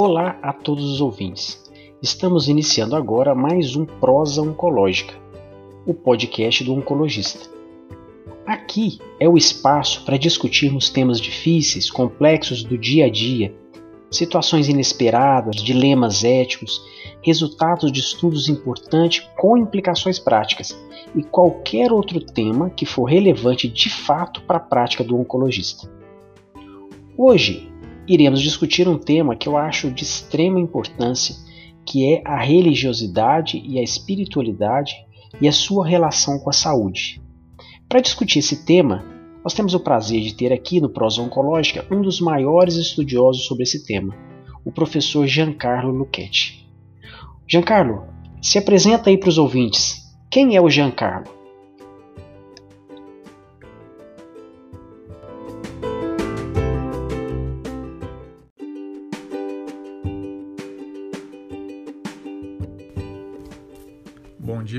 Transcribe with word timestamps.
Olá 0.00 0.38
a 0.40 0.52
todos 0.52 0.84
os 0.84 1.00
ouvintes. 1.00 1.60
Estamos 2.00 2.46
iniciando 2.48 2.94
agora 2.94 3.34
mais 3.34 3.74
um 3.74 3.84
Prosa 3.84 4.40
Oncológica, 4.40 5.12
o 5.84 5.92
podcast 5.92 6.62
do 6.62 6.72
oncologista. 6.72 7.50
Aqui 8.46 9.00
é 9.18 9.28
o 9.28 9.36
espaço 9.36 10.04
para 10.04 10.16
discutirmos 10.16 10.88
temas 10.88 11.20
difíceis, 11.20 11.90
complexos 11.90 12.62
do 12.62 12.78
dia 12.78 13.06
a 13.06 13.10
dia, 13.10 13.52
situações 14.08 14.68
inesperadas, 14.68 15.56
dilemas 15.56 16.22
éticos, 16.22 16.80
resultados 17.20 17.90
de 17.90 17.98
estudos 17.98 18.48
importantes 18.48 19.28
com 19.36 19.58
implicações 19.58 20.20
práticas 20.20 20.80
e 21.12 21.24
qualquer 21.24 21.90
outro 21.90 22.20
tema 22.20 22.70
que 22.70 22.86
for 22.86 23.06
relevante 23.06 23.66
de 23.66 23.90
fato 23.90 24.42
para 24.42 24.58
a 24.58 24.60
prática 24.60 25.02
do 25.02 25.18
oncologista. 25.18 25.90
Hoje 27.16 27.68
iremos 28.08 28.40
discutir 28.40 28.88
um 28.88 28.98
tema 28.98 29.36
que 29.36 29.48
eu 29.48 29.56
acho 29.56 29.90
de 29.90 30.02
extrema 30.02 30.58
importância, 30.58 31.36
que 31.84 32.12
é 32.12 32.22
a 32.24 32.38
religiosidade 32.38 33.62
e 33.64 33.78
a 33.78 33.82
espiritualidade 33.82 34.94
e 35.40 35.46
a 35.46 35.52
sua 35.52 35.86
relação 35.86 36.38
com 36.38 36.50
a 36.50 36.52
saúde. 36.52 37.20
Para 37.88 38.00
discutir 38.00 38.38
esse 38.38 38.64
tema, 38.64 39.04
nós 39.44 39.54
temos 39.54 39.74
o 39.74 39.80
prazer 39.80 40.20
de 40.20 40.34
ter 40.34 40.52
aqui 40.52 40.80
no 40.80 40.90
Prosa 40.90 41.22
Oncológica 41.22 41.86
um 41.90 42.02
dos 42.02 42.20
maiores 42.20 42.74
estudiosos 42.74 43.46
sobre 43.46 43.62
esse 43.62 43.86
tema, 43.86 44.14
o 44.64 44.72
professor 44.72 45.26
Giancarlo 45.26 45.92
Lucchetti. 45.92 46.66
Giancarlo, 47.46 48.06
se 48.42 48.58
apresenta 48.58 49.10
aí 49.10 49.16
para 49.16 49.28
os 49.28 49.38
ouvintes. 49.38 50.02
Quem 50.30 50.56
é 50.56 50.60
o 50.60 50.68
Giancarlo? 50.68 51.37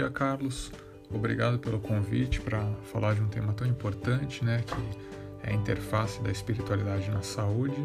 Carlos. 0.10 0.72
Obrigado 1.12 1.58
pelo 1.60 1.80
convite 1.80 2.40
para 2.42 2.64
falar 2.92 3.16
de 3.16 3.22
um 3.22 3.28
tema 3.28 3.54
tão 3.54 3.68
importante, 3.68 4.46
né, 4.46 4.64
que 4.66 5.48
é 5.48 5.52
a 5.52 5.54
interface 5.54 6.22
da 6.22 6.32
espiritualidade 6.32 7.10
na 7.10 7.22
saúde. 7.22 7.84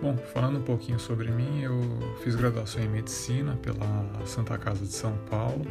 Bom, 0.00 0.16
falando 0.32 0.58
um 0.58 0.62
pouquinho 0.62 0.98
sobre 0.98 1.30
mim, 1.30 1.62
eu 1.62 1.80
fiz 2.22 2.34
graduação 2.34 2.82
em 2.82 2.88
medicina 2.88 3.56
pela 3.56 4.24
Santa 4.24 4.56
Casa 4.56 4.84
de 4.84 4.92
São 4.92 5.16
Paulo. 5.28 5.66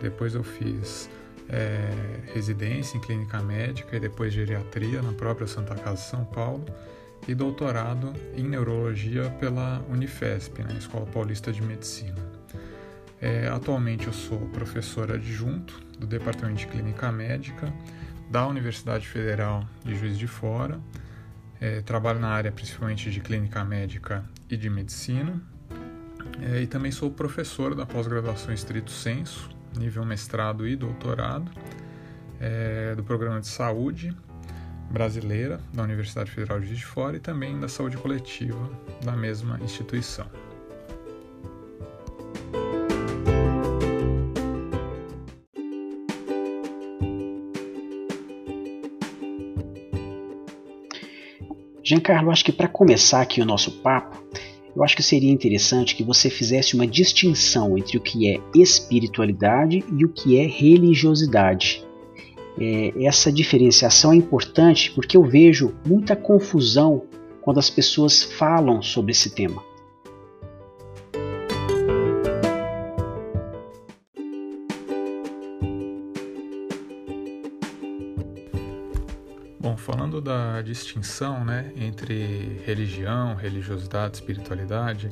Depois 0.00 0.34
eu 0.34 0.42
fiz 0.42 1.08
é, 1.48 1.90
residência 2.32 2.96
em 2.96 3.00
clínica 3.00 3.40
médica 3.42 3.96
e 3.96 4.00
depois 4.00 4.32
geriatria 4.32 5.02
na 5.02 5.12
própria 5.12 5.46
Santa 5.46 5.74
Casa 5.74 5.96
de 5.96 6.08
São 6.08 6.24
Paulo 6.24 6.64
e 7.26 7.34
doutorado 7.34 8.12
em 8.36 8.44
neurologia 8.44 9.28
pela 9.38 9.84
Unifesp, 9.90 10.62
né, 10.62 10.74
Escola 10.78 11.06
Paulista 11.06 11.52
de 11.52 11.62
Medicina. 11.62 12.27
É, 13.20 13.48
atualmente 13.48 14.06
eu 14.06 14.12
sou 14.12 14.38
professor 14.48 15.10
adjunto 15.10 15.80
do 15.98 16.06
Departamento 16.06 16.60
de 16.60 16.66
Clínica 16.68 17.10
Médica 17.10 17.72
da 18.30 18.46
Universidade 18.46 19.08
Federal 19.08 19.64
de 19.84 19.96
Juiz 19.96 20.16
de 20.16 20.28
Fora. 20.28 20.80
É, 21.60 21.80
trabalho 21.80 22.20
na 22.20 22.28
área 22.28 22.52
principalmente 22.52 23.10
de 23.10 23.20
clínica 23.20 23.64
médica 23.64 24.24
e 24.48 24.56
de 24.56 24.70
medicina. 24.70 25.40
É, 26.40 26.62
e 26.62 26.66
também 26.66 26.92
sou 26.92 27.10
professor 27.10 27.74
da 27.74 27.84
pós-graduação 27.84 28.54
estrito 28.54 28.92
senso, 28.92 29.50
nível 29.76 30.04
mestrado 30.04 30.68
e 30.68 30.76
doutorado, 30.76 31.50
é, 32.38 32.94
do 32.94 33.02
programa 33.02 33.40
de 33.40 33.48
saúde 33.48 34.16
brasileira 34.90 35.60
da 35.74 35.82
Universidade 35.82 36.30
Federal 36.30 36.60
de 36.60 36.66
Juiz 36.66 36.78
de 36.78 36.86
Fora 36.86 37.16
e 37.16 37.20
também 37.20 37.58
da 37.58 37.68
saúde 37.68 37.96
coletiva 37.96 38.70
da 39.04 39.16
mesma 39.16 39.58
instituição. 39.60 40.26
Giancarlo, 51.98 52.30
acho 52.30 52.44
que 52.44 52.52
para 52.52 52.68
começar 52.68 53.20
aqui 53.20 53.40
o 53.40 53.44
nosso 53.44 53.72
papo, 53.82 54.22
eu 54.74 54.84
acho 54.84 54.94
que 54.94 55.02
seria 55.02 55.32
interessante 55.32 55.96
que 55.96 56.04
você 56.04 56.30
fizesse 56.30 56.74
uma 56.74 56.86
distinção 56.86 57.76
entre 57.76 57.98
o 57.98 58.00
que 58.00 58.28
é 58.28 58.40
espiritualidade 58.54 59.84
e 59.96 60.04
o 60.04 60.08
que 60.08 60.38
é 60.38 60.46
religiosidade. 60.46 61.84
É, 62.60 62.92
essa 63.04 63.32
diferenciação 63.32 64.12
é 64.12 64.16
importante 64.16 64.92
porque 64.92 65.16
eu 65.16 65.24
vejo 65.24 65.74
muita 65.86 66.14
confusão 66.14 67.02
quando 67.40 67.58
as 67.58 67.70
pessoas 67.70 68.22
falam 68.22 68.80
sobre 68.80 69.12
esse 69.12 69.30
tema. 69.30 69.62
Distinção 80.68 81.44
né, 81.44 81.72
entre 81.76 82.60
religião, 82.66 83.34
religiosidade, 83.34 84.16
espiritualidade, 84.16 85.10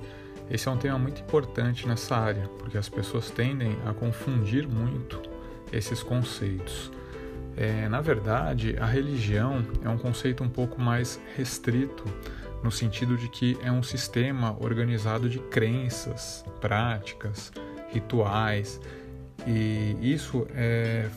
esse 0.51 0.69
é 0.69 0.71
um 0.71 0.77
tema 0.77 0.99
muito 0.99 1.23
importante 1.23 1.89
nessa 1.89 2.15
área, 2.15 2.47
porque 2.59 2.77
as 2.77 2.89
pessoas 2.89 3.31
tendem 3.31 3.77
a 3.87 3.95
confundir 3.95 4.69
muito 4.69 5.21
esses 5.73 6.03
conceitos. 6.03 6.93
É, 7.57 7.89
na 7.89 8.03
verdade, 8.03 8.77
a 8.79 8.85
religião 8.85 9.65
é 9.83 9.89
um 9.89 9.97
conceito 9.97 10.45
um 10.45 10.49
pouco 10.49 10.81
mais 10.81 11.19
restrito, 11.37 12.05
no 12.63 12.71
sentido 12.71 13.17
de 13.17 13.29
que 13.29 13.57
é 13.63 13.73
um 13.73 13.83
sistema 13.83 14.57
organizado 14.61 15.29
de 15.29 15.39
crenças, 15.39 16.45
práticas, 16.61 17.51
rituais, 17.93 18.79
e 19.47 19.97
isso 20.03 20.47
é 20.55 21.09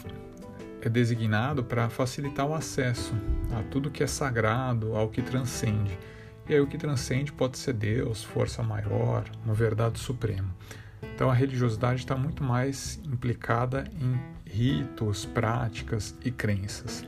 é 0.82 0.90
designado 0.90 1.64
para 1.64 1.90
facilitar 1.90 2.46
o 2.46 2.54
acesso 2.54 3.14
a 3.52 3.64
tudo 3.64 3.92
que 3.92 4.04
é 4.04 4.08
sagrado, 4.08 4.96
ao 4.96 5.10
que 5.10 5.22
transcende. 5.22 5.98
E 6.48 6.54
aí 6.54 6.60
o 6.60 6.68
que 6.68 6.78
transcende 6.78 7.32
pode 7.32 7.58
ser 7.58 7.74
Deus, 7.74 8.24
força 8.24 8.64
maior, 8.64 9.26
uma 9.46 9.54
verdade 9.54 10.00
suprema. 10.00 10.50
Então 11.02 11.30
a 11.30 11.34
religiosidade 11.34 12.00
está 12.00 12.16
muito 12.16 12.44
mais 12.44 13.00
implicada 13.06 13.84
em 14.00 14.20
ritos, 14.50 15.26
práticas 15.26 16.16
e 16.24 16.32
crenças. 16.32 17.06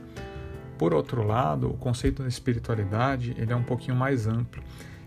Por 0.78 0.94
outro 0.94 1.22
lado, 1.22 1.70
o 1.70 1.76
conceito 1.76 2.22
da 2.22 2.28
espiritualidade 2.28 3.34
ele 3.38 3.52
é 3.52 3.56
um 3.56 3.62
pouquinho 3.62 3.96
mais 3.96 4.26
amplo. 4.26 4.62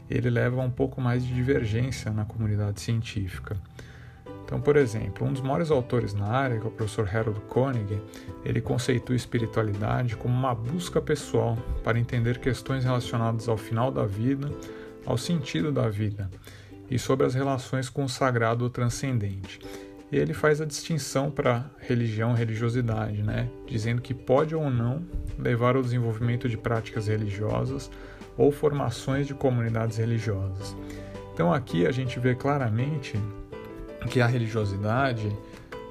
Ele 0.10 0.30
leva 0.30 0.62
a 0.62 0.66
um 0.66 0.70
pouco 0.70 1.02
mais 1.02 1.24
de 1.24 1.34
divergência 1.34 2.12
na 2.12 2.26
comunidade 2.26 2.80
científica. 2.82 3.58
Então, 4.46 4.62
por 4.62 4.78
exemplo, 4.78 5.28
um 5.28 5.34
dos 5.34 5.42
maiores 5.42 5.72
autores 5.72 6.14
na 6.14 6.28
área, 6.28 6.60
que 6.60 6.66
é 6.66 6.70
o 6.70 6.72
professor 6.72 7.10
Harold 7.12 7.40
Koenig, 7.50 8.00
ele 8.46 8.62
conceitua 8.62 9.16
espiritualidade 9.16 10.16
como 10.16 10.36
uma 10.36 10.54
busca 10.54 11.02
pessoal 11.02 11.58
para 11.84 12.00
entender 12.00 12.38
questões 12.38 12.84
relacionadas 12.84 13.50
ao 13.50 13.58
final 13.58 13.92
da 13.92 14.06
vida, 14.06 14.52
ao 15.04 15.18
sentido 15.18 15.72
da 15.72 15.90
vida 15.90 16.30
e 16.90 17.00
sobre 17.00 17.26
as 17.26 17.34
relações 17.34 17.90
com 17.90 18.04
o 18.04 18.10
sagrado 18.10 18.64
ou 18.64 18.70
transcendente. 18.70 19.60
E 20.12 20.18
ele 20.18 20.34
faz 20.34 20.62
a 20.62 20.66
distinção 20.66 21.32
para 21.32 21.66
religião 21.80 22.34
e 22.34 22.38
religiosidade, 22.38 23.24
né? 23.24 23.50
dizendo 23.66 24.02
que 24.02 24.14
pode 24.14 24.56
ou 24.56 24.70
não 24.70 25.04
levar 25.40 25.76
ao 25.76 25.82
desenvolvimento 25.82 26.48
de 26.48 26.56
práticas 26.56 27.08
religiosas 27.08 27.90
ou 28.38 28.52
formações 28.52 29.26
de 29.26 29.34
comunidades 29.34 29.98
religiosas. 29.98 30.76
Então 31.34 31.52
aqui 31.52 31.86
a 31.88 31.92
gente 31.92 32.20
vê 32.20 32.36
claramente 32.36 33.20
que 34.06 34.22
a 34.22 34.28
religiosidade 34.28 35.36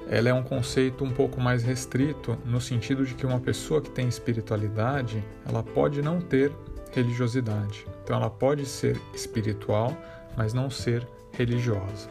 ela 0.07 0.29
é 0.29 0.33
um 0.33 0.43
conceito 0.43 1.03
um 1.03 1.11
pouco 1.11 1.41
mais 1.41 1.63
restrito 1.63 2.37
no 2.45 2.61
sentido 2.61 3.05
de 3.05 3.15
que 3.15 3.25
uma 3.25 3.39
pessoa 3.39 3.81
que 3.81 3.89
tem 3.89 4.07
espiritualidade 4.07 5.23
ela 5.47 5.63
pode 5.63 6.01
não 6.01 6.21
ter 6.21 6.51
religiosidade. 6.91 7.85
Então 8.03 8.15
ela 8.15 8.29
pode 8.29 8.65
ser 8.65 8.99
espiritual 9.13 9.95
mas 10.37 10.53
não 10.53 10.69
ser 10.69 11.07
religiosa. 11.31 12.09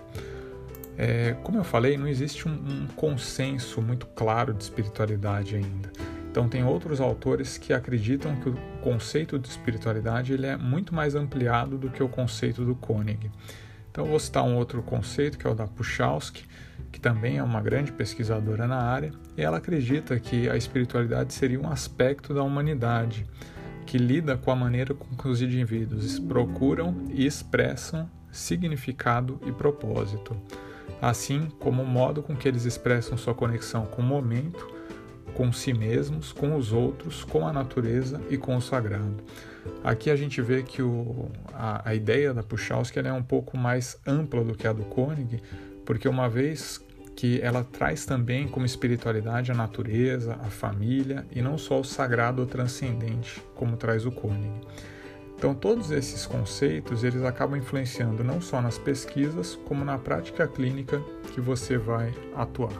É, 0.96 1.36
como 1.42 1.58
eu 1.58 1.64
falei 1.64 1.96
não 1.96 2.06
existe 2.06 2.48
um, 2.48 2.52
um 2.52 2.86
consenso 2.96 3.80
muito 3.80 4.06
claro 4.06 4.52
de 4.52 4.62
espiritualidade 4.62 5.56
ainda. 5.56 5.92
Então 6.30 6.48
tem 6.48 6.64
outros 6.64 7.00
autores 7.00 7.56
que 7.56 7.72
acreditam 7.72 8.34
que 8.36 8.48
o 8.48 8.56
conceito 8.82 9.38
de 9.38 9.46
espiritualidade 9.46 10.32
ele 10.32 10.46
é 10.46 10.56
muito 10.56 10.92
mais 10.92 11.14
ampliado 11.14 11.78
do 11.78 11.88
que 11.88 12.02
o 12.02 12.08
conceito 12.08 12.64
do 12.64 12.74
Koenig 12.74 13.30
então, 13.94 14.06
vou 14.06 14.18
citar 14.18 14.42
um 14.42 14.56
outro 14.56 14.82
conceito, 14.82 15.38
que 15.38 15.46
é 15.46 15.50
o 15.50 15.54
da 15.54 15.68
Puchalski, 15.68 16.44
que 16.90 16.98
também 16.98 17.38
é 17.38 17.42
uma 17.44 17.60
grande 17.60 17.92
pesquisadora 17.92 18.66
na 18.66 18.78
área, 18.78 19.12
e 19.36 19.40
ela 19.40 19.58
acredita 19.58 20.18
que 20.18 20.50
a 20.50 20.56
espiritualidade 20.56 21.32
seria 21.32 21.60
um 21.60 21.70
aspecto 21.70 22.34
da 22.34 22.42
humanidade 22.42 23.24
que 23.86 23.96
lida 23.96 24.36
com 24.36 24.50
a 24.50 24.56
maneira 24.56 24.94
com 24.94 25.16
que 25.16 25.28
os 25.28 25.40
indivíduos 25.40 26.18
procuram 26.18 27.04
e 27.08 27.24
expressam 27.24 28.10
significado 28.32 29.38
e 29.46 29.52
propósito, 29.52 30.36
assim 31.00 31.48
como 31.60 31.80
o 31.84 31.86
modo 31.86 32.20
com 32.20 32.34
que 32.34 32.48
eles 32.48 32.64
expressam 32.64 33.16
sua 33.16 33.32
conexão 33.32 33.86
com 33.86 34.02
o 34.02 34.04
momento, 34.04 34.74
com 35.34 35.52
si 35.52 35.72
mesmos, 35.72 36.32
com 36.32 36.56
os 36.56 36.72
outros, 36.72 37.22
com 37.22 37.46
a 37.46 37.52
natureza 37.52 38.20
e 38.28 38.36
com 38.36 38.56
o 38.56 38.60
sagrado. 38.60 39.22
Aqui 39.82 40.10
a 40.10 40.16
gente 40.16 40.40
vê 40.40 40.62
que 40.62 40.82
o, 40.82 41.30
a, 41.52 41.90
a 41.90 41.94
ideia 41.94 42.32
da 42.32 42.42
Puchalski 42.42 42.98
é 42.98 43.12
um 43.12 43.22
pouco 43.22 43.56
mais 43.56 43.98
ampla 44.06 44.42
do 44.42 44.54
que 44.54 44.66
a 44.66 44.72
do 44.72 44.84
Koenig, 44.84 45.42
porque 45.84 46.08
uma 46.08 46.28
vez 46.28 46.82
que 47.16 47.40
ela 47.40 47.62
traz 47.62 48.04
também 48.04 48.48
como 48.48 48.66
espiritualidade 48.66 49.52
a 49.52 49.54
natureza, 49.54 50.34
a 50.42 50.50
família 50.50 51.24
e 51.30 51.40
não 51.40 51.56
só 51.56 51.80
o 51.80 51.84
sagrado 51.84 52.42
ou 52.42 52.46
transcendente, 52.46 53.42
como 53.54 53.76
traz 53.76 54.04
o 54.04 54.10
Koenig. 54.10 54.60
Então 55.36 55.54
todos 55.54 55.90
esses 55.90 56.26
conceitos 56.26 57.04
eles 57.04 57.22
acabam 57.22 57.58
influenciando 57.58 58.24
não 58.24 58.40
só 58.40 58.60
nas 58.62 58.78
pesquisas, 58.78 59.56
como 59.66 59.84
na 59.84 59.98
prática 59.98 60.48
clínica 60.48 61.02
que 61.32 61.40
você 61.40 61.76
vai 61.76 62.12
atuar. 62.34 62.72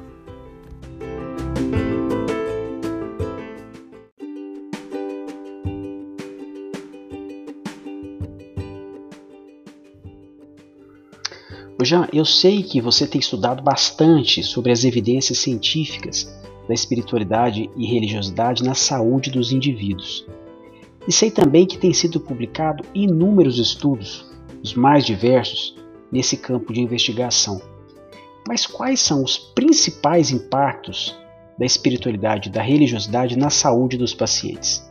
Jean, 11.85 12.09
eu 12.13 12.25
sei 12.25 12.63
que 12.63 12.81
você 12.81 13.07
tem 13.07 13.19
estudado 13.19 13.63
bastante 13.63 14.43
sobre 14.43 14.73
as 14.73 14.85
evidências 14.85 15.39
científicas 15.39 16.33
da 16.67 16.75
espiritualidade 16.75 17.71
e 17.77 17.87
religiosidade 17.87 18.63
na 18.63 18.75
saúde 18.75 19.31
dos 19.31 19.53
indivíduos. 19.53 20.27
E 21.07 21.13
sei 21.13 21.31
também 21.31 21.67
que 21.67 21.77
tem 21.77 21.93
sido 21.93 22.19
publicado 22.19 22.85
inúmeros 22.95 23.59
estudos, 23.59 24.25
os 24.63 24.75
mais 24.75 25.05
diversos, 25.05 25.77
nesse 26.11 26.37
campo 26.37 26.73
de 26.73 26.81
investigação. 26.81 27.61
Mas 28.49 28.67
quais 28.67 29.01
são 29.01 29.23
os 29.23 29.37
principais 29.37 30.31
impactos 30.31 31.19
da 31.59 31.67
espiritualidade 31.67 32.49
e 32.49 32.53
da 32.53 32.63
religiosidade 32.63 33.37
na 33.37 33.51
saúde 33.51 33.97
dos 33.99 34.15
pacientes? 34.15 34.89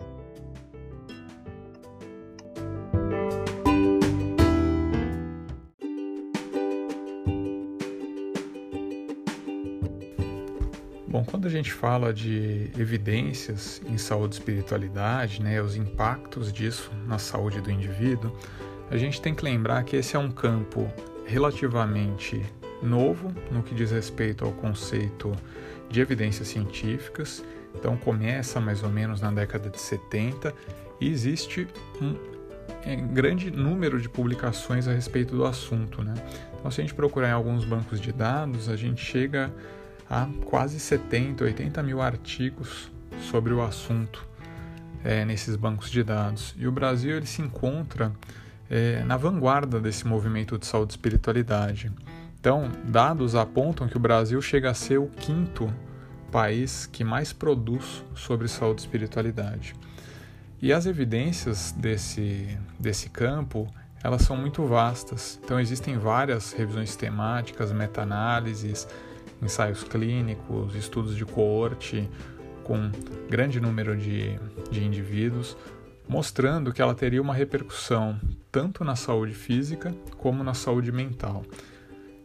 Gente 11.63 11.71
fala 11.71 12.13
de 12.13 12.69
evidências 12.77 13.81
em 13.87 13.97
saúde 13.97 14.35
e 14.35 14.39
espiritualidade, 14.39 15.41
né, 15.41 15.61
os 15.61 15.77
impactos 15.77 16.51
disso 16.51 16.91
na 17.07 17.17
saúde 17.17 17.61
do 17.61 17.71
indivíduo, 17.71 18.35
a 18.91 18.97
gente 18.97 19.21
tem 19.21 19.33
que 19.33 19.45
lembrar 19.45 19.81
que 19.85 19.95
esse 19.95 20.13
é 20.13 20.19
um 20.19 20.29
campo 20.29 20.91
relativamente 21.25 22.43
novo 22.81 23.33
no 23.49 23.63
que 23.63 23.73
diz 23.73 23.91
respeito 23.91 24.43
ao 24.43 24.51
conceito 24.51 25.31
de 25.89 26.01
evidências 26.01 26.49
científicas. 26.49 27.41
Então 27.73 27.95
começa 27.95 28.59
mais 28.59 28.83
ou 28.83 28.89
menos 28.89 29.21
na 29.21 29.31
década 29.31 29.69
de 29.69 29.79
70 29.79 30.53
e 30.99 31.09
existe 31.09 31.65
um 32.01 32.13
é, 32.85 32.97
grande 32.97 33.49
número 33.49 34.01
de 34.01 34.09
publicações 34.09 34.85
a 34.85 34.91
respeito 34.91 35.33
do 35.33 35.45
assunto, 35.45 36.03
né? 36.03 36.13
Então 36.59 36.69
se 36.69 36.81
a 36.81 36.83
gente 36.83 36.93
procurar 36.93 37.29
em 37.29 37.33
alguns 37.33 37.63
bancos 37.63 38.01
de 38.01 38.11
dados, 38.11 38.67
a 38.67 38.75
gente 38.75 39.03
chega 39.03 39.49
há 40.09 40.27
quase 40.45 40.79
70, 40.79 41.43
80 41.43 41.83
mil 41.83 42.01
artigos 42.01 42.91
sobre 43.29 43.53
o 43.53 43.61
assunto 43.61 44.27
é, 45.03 45.25
nesses 45.25 45.55
bancos 45.55 45.89
de 45.89 46.03
dados. 46.03 46.55
E 46.57 46.67
o 46.67 46.71
Brasil 46.71 47.17
ele 47.17 47.25
se 47.25 47.41
encontra 47.41 48.11
é, 48.69 49.03
na 49.03 49.17
vanguarda 49.17 49.79
desse 49.79 50.07
movimento 50.07 50.57
de 50.57 50.65
saúde 50.65 50.93
e 50.93 50.95
espiritualidade. 50.95 51.91
Então, 52.39 52.69
dados 52.85 53.35
apontam 53.35 53.87
que 53.87 53.97
o 53.97 53.99
Brasil 53.99 54.41
chega 54.41 54.69
a 54.69 54.73
ser 54.73 54.97
o 54.97 55.07
quinto 55.07 55.73
país 56.31 56.85
que 56.85 57.03
mais 57.03 57.31
produz 57.31 58.03
sobre 58.15 58.47
saúde 58.47 58.81
e 58.81 58.85
espiritualidade. 58.85 59.75
E 60.61 60.73
as 60.73 60.85
evidências 60.85 61.73
desse, 61.77 62.57
desse 62.79 63.09
campo 63.09 63.67
elas 64.03 64.23
são 64.23 64.35
muito 64.35 64.65
vastas. 64.65 65.39
Então 65.43 65.59
existem 65.59 65.97
várias 65.97 66.51
revisões 66.51 66.95
temáticas, 66.95 67.71
meta-análises, 67.71 68.87
ensaios 69.43 69.83
clínicos, 69.83 70.75
estudos 70.75 71.15
de 71.15 71.25
coorte 71.25 72.09
com 72.63 72.91
grande 73.29 73.59
número 73.59 73.95
de, 73.95 74.39
de 74.71 74.83
indivíduos, 74.83 75.57
mostrando 76.07 76.71
que 76.71 76.81
ela 76.81 76.95
teria 76.95 77.21
uma 77.21 77.33
repercussão 77.33 78.19
tanto 78.51 78.83
na 78.83 78.95
saúde 78.95 79.33
física 79.33 79.93
como 80.17 80.43
na 80.43 80.53
saúde 80.53 80.91
mental. 80.91 81.43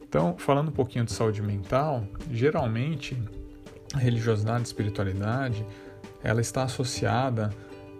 Então, 0.02 0.36
falando 0.38 0.68
um 0.68 0.72
pouquinho 0.72 1.04
de 1.04 1.12
saúde 1.12 1.42
mental, 1.42 2.04
geralmente 2.30 3.20
a 3.94 3.98
religiosidade 3.98 4.60
e 4.60 4.64
espiritualidade 4.64 5.66
ela 6.22 6.40
está 6.40 6.62
associada 6.64 7.50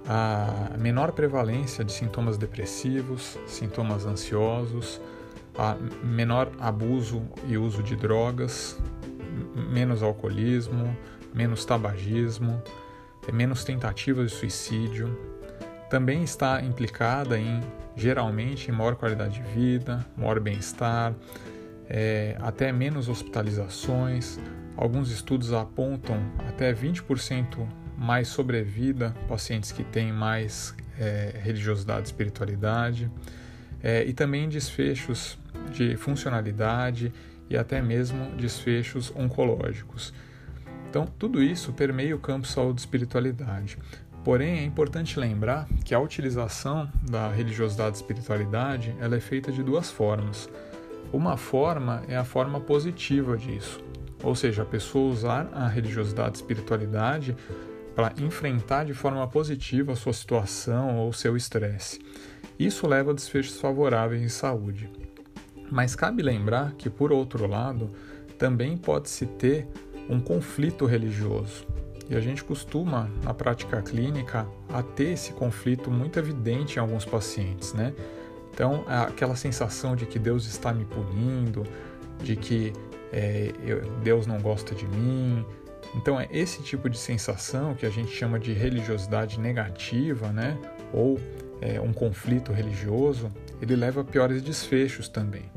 a 0.06 0.76
menor 0.78 1.12
prevalência 1.12 1.84
de 1.84 1.92
sintomas 1.92 2.38
depressivos, 2.38 3.38
sintomas 3.46 4.06
ansiosos, 4.06 5.00
a 5.56 5.76
menor 6.02 6.50
abuso 6.58 7.22
e 7.46 7.58
uso 7.58 7.82
de 7.82 7.96
drogas, 7.96 8.78
menos 9.58 10.02
alcoolismo, 10.02 10.96
menos 11.34 11.64
tabagismo, 11.64 12.62
menos 13.32 13.64
tentativas 13.64 14.30
de 14.30 14.36
suicídio. 14.36 15.18
Também 15.90 16.22
está 16.22 16.62
implicada 16.62 17.38
em, 17.38 17.60
geralmente, 17.96 18.70
em 18.70 18.74
maior 18.74 18.96
qualidade 18.96 19.40
de 19.40 19.42
vida, 19.50 20.04
maior 20.16 20.40
bem-estar, 20.40 21.14
é, 21.88 22.36
até 22.40 22.70
menos 22.72 23.08
hospitalizações. 23.08 24.38
Alguns 24.76 25.10
estudos 25.10 25.52
apontam 25.52 26.18
até 26.48 26.72
20% 26.72 27.66
mais 27.96 28.28
sobrevida 28.28 29.14
pacientes 29.26 29.72
que 29.72 29.82
têm 29.82 30.12
mais 30.12 30.74
é, 30.98 31.40
religiosidade 31.42 32.02
e 32.02 32.04
espiritualidade, 32.04 33.10
é, 33.82 34.04
e 34.04 34.12
também 34.12 34.48
desfechos 34.48 35.38
de 35.72 35.96
funcionalidade 35.96 37.12
e 37.50 37.56
até 37.56 37.80
mesmo 37.80 38.30
desfechos 38.36 39.12
oncológicos. 39.16 40.12
Então, 40.88 41.06
tudo 41.18 41.42
isso 41.42 41.72
permeia 41.72 42.16
o 42.16 42.18
campo 42.18 42.46
saúde 42.46 42.80
e 42.80 42.84
espiritualidade. 42.84 43.78
Porém, 44.24 44.58
é 44.58 44.64
importante 44.64 45.18
lembrar 45.18 45.66
que 45.84 45.94
a 45.94 46.00
utilização 46.00 46.90
da 47.02 47.30
religiosidade 47.30 47.96
e 47.96 48.00
espiritualidade 48.00 48.94
ela 49.00 49.16
é 49.16 49.20
feita 49.20 49.50
de 49.52 49.62
duas 49.62 49.90
formas. 49.90 50.48
Uma 51.12 51.36
forma 51.36 52.02
é 52.08 52.16
a 52.16 52.24
forma 52.24 52.60
positiva 52.60 53.36
disso, 53.36 53.80
ou 54.22 54.34
seja, 54.34 54.62
a 54.62 54.66
pessoa 54.66 55.10
usar 55.10 55.48
a 55.54 55.66
religiosidade 55.66 56.36
e 56.36 56.40
espiritualidade 56.40 57.34
para 57.94 58.12
enfrentar 58.18 58.84
de 58.84 58.94
forma 58.94 59.26
positiva 59.26 59.92
a 59.92 59.96
sua 59.96 60.12
situação 60.12 60.98
ou 60.98 61.12
seu 61.12 61.36
estresse. 61.36 62.00
Isso 62.58 62.86
leva 62.86 63.12
a 63.12 63.14
desfechos 63.14 63.58
favoráveis 63.58 64.22
em 64.22 64.28
saúde. 64.28 64.90
Mas 65.70 65.94
cabe 65.94 66.22
lembrar 66.22 66.72
que, 66.72 66.88
por 66.88 67.12
outro 67.12 67.46
lado, 67.46 67.90
também 68.38 68.76
pode-se 68.76 69.26
ter 69.26 69.66
um 70.08 70.20
conflito 70.20 70.86
religioso. 70.86 71.66
E 72.08 72.16
a 72.16 72.20
gente 72.20 72.42
costuma, 72.42 73.10
na 73.22 73.34
prática 73.34 73.82
clínica, 73.82 74.46
a 74.72 74.82
ter 74.82 75.12
esse 75.12 75.32
conflito 75.32 75.90
muito 75.90 76.18
evidente 76.18 76.76
em 76.76 76.80
alguns 76.80 77.04
pacientes, 77.04 77.74
né? 77.74 77.92
Então, 78.52 78.84
aquela 78.88 79.36
sensação 79.36 79.94
de 79.94 80.06
que 80.06 80.18
Deus 80.18 80.46
está 80.46 80.72
me 80.72 80.84
punindo, 80.86 81.64
de 82.22 82.34
que 82.34 82.72
é, 83.12 83.52
eu, 83.62 83.82
Deus 84.02 84.26
não 84.26 84.40
gosta 84.40 84.74
de 84.74 84.86
mim. 84.86 85.44
Então, 85.94 86.18
é 86.18 86.26
esse 86.30 86.62
tipo 86.62 86.88
de 86.88 86.98
sensação 86.98 87.74
que 87.74 87.84
a 87.84 87.90
gente 87.90 88.10
chama 88.10 88.38
de 88.38 88.52
religiosidade 88.52 89.38
negativa, 89.38 90.28
né? 90.28 90.58
Ou 90.92 91.20
é, 91.60 91.78
um 91.80 91.92
conflito 91.92 92.52
religioso, 92.52 93.30
ele 93.60 93.76
leva 93.76 94.00
a 94.00 94.04
piores 94.04 94.42
desfechos 94.42 95.08
também. 95.08 95.50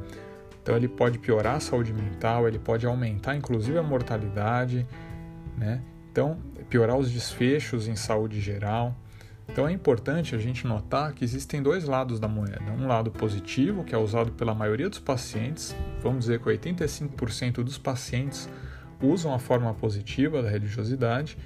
Então 0.62 0.76
ele 0.76 0.88
pode 0.88 1.18
piorar 1.18 1.56
a 1.56 1.60
saúde 1.60 1.92
mental, 1.94 2.48
ele 2.48 2.60
pode 2.60 2.86
aumentar 2.86 3.36
inclusive 3.36 3.78
a 3.78 3.84
mortalidade, 3.84 4.88
né? 5.58 5.82
Então, 6.12 6.38
piorar 6.70 6.98
os 6.98 7.10
desfechos 7.10 7.88
em 7.88 7.96
saúde 7.96 8.42
geral. 8.42 8.96
Então 9.48 9.68
é 9.68 9.72
importante 9.72 10.36
a 10.36 10.38
gente 10.38 10.66
notar 10.66 11.14
que 11.14 11.24
existem 11.24 11.62
dois 11.62 11.84
lados 11.86 12.20
da 12.20 12.28
moeda. 12.28 12.72
Um 12.78 12.88
lado 12.88 13.12
positivo, 13.12 13.84
que 13.84 13.94
é 13.94 13.98
usado 13.98 14.32
pela 14.32 14.54
maioria 14.54 14.90
dos 14.90 15.00
pacientes, 15.00 15.76
vamos 16.02 16.22
dizer 16.22 16.40
que 16.40 16.46
85% 16.46 17.64
dos 17.64 17.78
pacientes 17.78 18.50
usam 19.02 19.34
a 19.34 19.40
forma 19.40 19.74
positiva 19.74 20.42
da 20.42 20.50
religiosidade, 20.50 21.38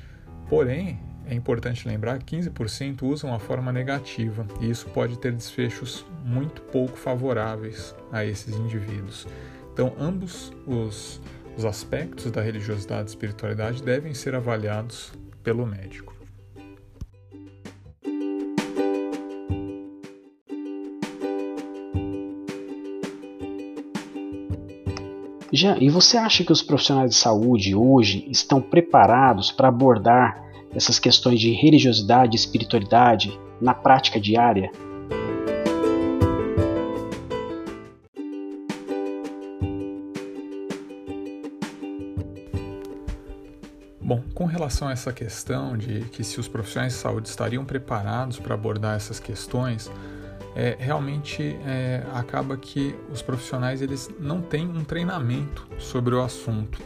porém 0.48 1.00
é 1.28 1.34
importante 1.34 1.88
lembrar 1.88 2.20
que 2.20 2.38
15% 2.38 3.04
usam 3.04 3.34
a 3.34 3.40
forma 3.40 3.72
negativa, 3.72 4.46
e 4.62 4.70
isso 4.70 4.88
pode 4.90 5.18
ter 5.18 5.32
desfechos 5.32 6.06
muito 6.24 6.62
pouco 6.62 6.98
favoráveis 6.98 7.96
a 8.12 8.24
esses 8.24 8.56
indivíduos. 8.56 9.28
Então, 9.74 9.94
ambos 10.00 10.54
os, 10.66 11.22
os 11.58 11.66
aspectos 11.66 12.32
da 12.32 12.42
religiosidade 12.42 13.10
e 13.10 13.12
espiritualidade 13.12 13.82
devem 13.82 14.14
ser 14.14 14.36
avaliados 14.36 15.12
pelo 15.44 15.66
médico. 15.66 16.14
Já, 25.52 25.78
e 25.78 25.90
você 25.90 26.18
acha 26.18 26.44
que 26.44 26.52
os 26.52 26.62
profissionais 26.62 27.12
de 27.12 27.16
saúde 27.16 27.74
hoje 27.74 28.28
estão 28.30 28.62
preparados 28.62 29.52
para 29.52 29.70
abordar 29.70 30.45
essas 30.76 31.00
questões 31.00 31.40
de 31.40 31.52
religiosidade 31.52 32.36
espiritualidade 32.36 33.40
na 33.62 33.74
prática 33.74 34.20
diária? 34.20 34.70
Bom, 44.02 44.22
com 44.36 44.46
relação 44.46 44.88
a 44.88 44.92
essa 44.92 45.12
questão 45.12 45.76
de 45.76 46.02
que 46.12 46.24
se 46.24 46.40
os 46.40 46.48
profissionais 46.48 46.94
de 46.94 47.00
saúde 47.00 47.28
estariam 47.28 47.66
preparados 47.66 48.38
para 48.38 48.54
abordar 48.54 48.96
essas 48.96 49.20
questões, 49.20 49.90
é, 50.56 50.76
realmente 50.80 51.58
é, 51.66 52.04
acaba 52.14 52.56
que 52.56 52.96
os 53.12 53.22
profissionais 53.22 53.82
eles 53.82 54.10
não 54.20 54.42
têm 54.42 54.68
um 54.68 54.84
treinamento 54.84 55.68
sobre 55.80 56.14
o 56.14 56.22
assunto. 56.22 56.80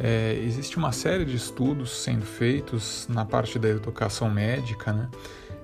É, 0.00 0.40
existe 0.42 0.76
uma 0.76 0.92
série 0.92 1.24
de 1.24 1.36
estudos 1.36 1.90
sendo 2.02 2.24
feitos 2.24 3.06
na 3.08 3.24
parte 3.24 3.58
da 3.58 3.68
educação 3.68 4.30
médica, 4.30 4.92
né, 4.92 5.08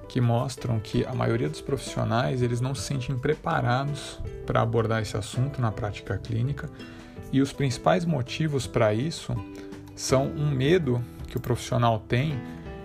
que 0.08 0.20
mostram 0.20 0.78
que 0.78 1.04
a 1.04 1.14
maioria 1.14 1.48
dos 1.48 1.60
profissionais 1.60 2.40
eles 2.40 2.60
não 2.60 2.74
se 2.74 2.82
sentem 2.82 3.16
preparados 3.18 4.18
para 4.46 4.62
abordar 4.62 5.02
esse 5.02 5.16
assunto 5.16 5.60
na 5.60 5.70
prática 5.70 6.16
clínica 6.18 6.70
e 7.32 7.42
os 7.42 7.52
principais 7.52 8.04
motivos 8.04 8.66
para 8.66 8.94
isso 8.94 9.34
são 9.94 10.26
um 10.26 10.50
medo 10.50 11.04
que 11.26 11.36
o 11.36 11.40
profissional 11.40 11.98
tem 11.98 12.40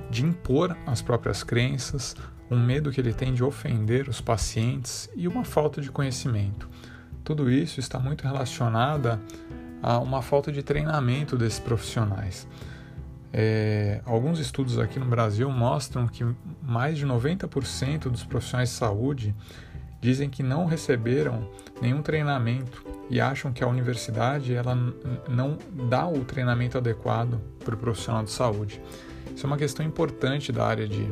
de 0.09 0.25
impor 0.25 0.75
as 0.85 1.01
próprias 1.01 1.43
crenças, 1.43 2.15
um 2.51 2.59
medo 2.59 2.91
que 2.91 2.99
ele 2.99 3.13
tem 3.13 3.33
de 3.33 3.43
ofender 3.43 4.09
os 4.09 4.19
pacientes 4.19 5.09
e 5.15 5.27
uma 5.27 5.45
falta 5.45 5.81
de 5.81 5.89
conhecimento. 5.89 6.69
Tudo 7.23 7.49
isso 7.49 7.79
está 7.79 7.97
muito 7.99 8.23
relacionada 8.23 9.19
a 9.83 9.99
uma 9.99 10.21
falta 10.21 10.49
de 10.51 10.63
treinamento 10.63 11.37
desses 11.37 11.59
profissionais. 11.59 12.47
É, 13.33 13.99
alguns 14.05 14.39
estudos 14.39 14.79
aqui 14.79 14.97
no 14.97 15.05
Brasil 15.05 15.49
mostram 15.51 16.07
que 16.07 16.23
mais 16.61 16.97
de 16.97 17.05
90% 17.05 18.03
dos 18.03 18.23
profissionais 18.23 18.69
de 18.69 18.75
saúde 18.75 19.35
dizem 19.99 20.29
que 20.29 20.43
não 20.43 20.65
receberam 20.65 21.49
nenhum 21.81 22.01
treinamento 22.01 22.85
e 23.09 23.19
acham 23.19 23.51
que 23.51 23.63
a 23.63 23.67
universidade 23.67 24.53
ela 24.53 24.75
não 25.27 25.57
dá 25.89 26.07
o 26.07 26.23
treinamento 26.23 26.77
adequado 26.77 27.41
para 27.63 27.75
o 27.75 27.77
profissional 27.77 28.23
de 28.23 28.31
saúde. 28.31 28.81
Isso 29.35 29.45
é 29.45 29.47
uma 29.47 29.57
questão 29.57 29.85
importante 29.85 30.51
da 30.51 30.65
área 30.65 30.87
de, 30.87 31.07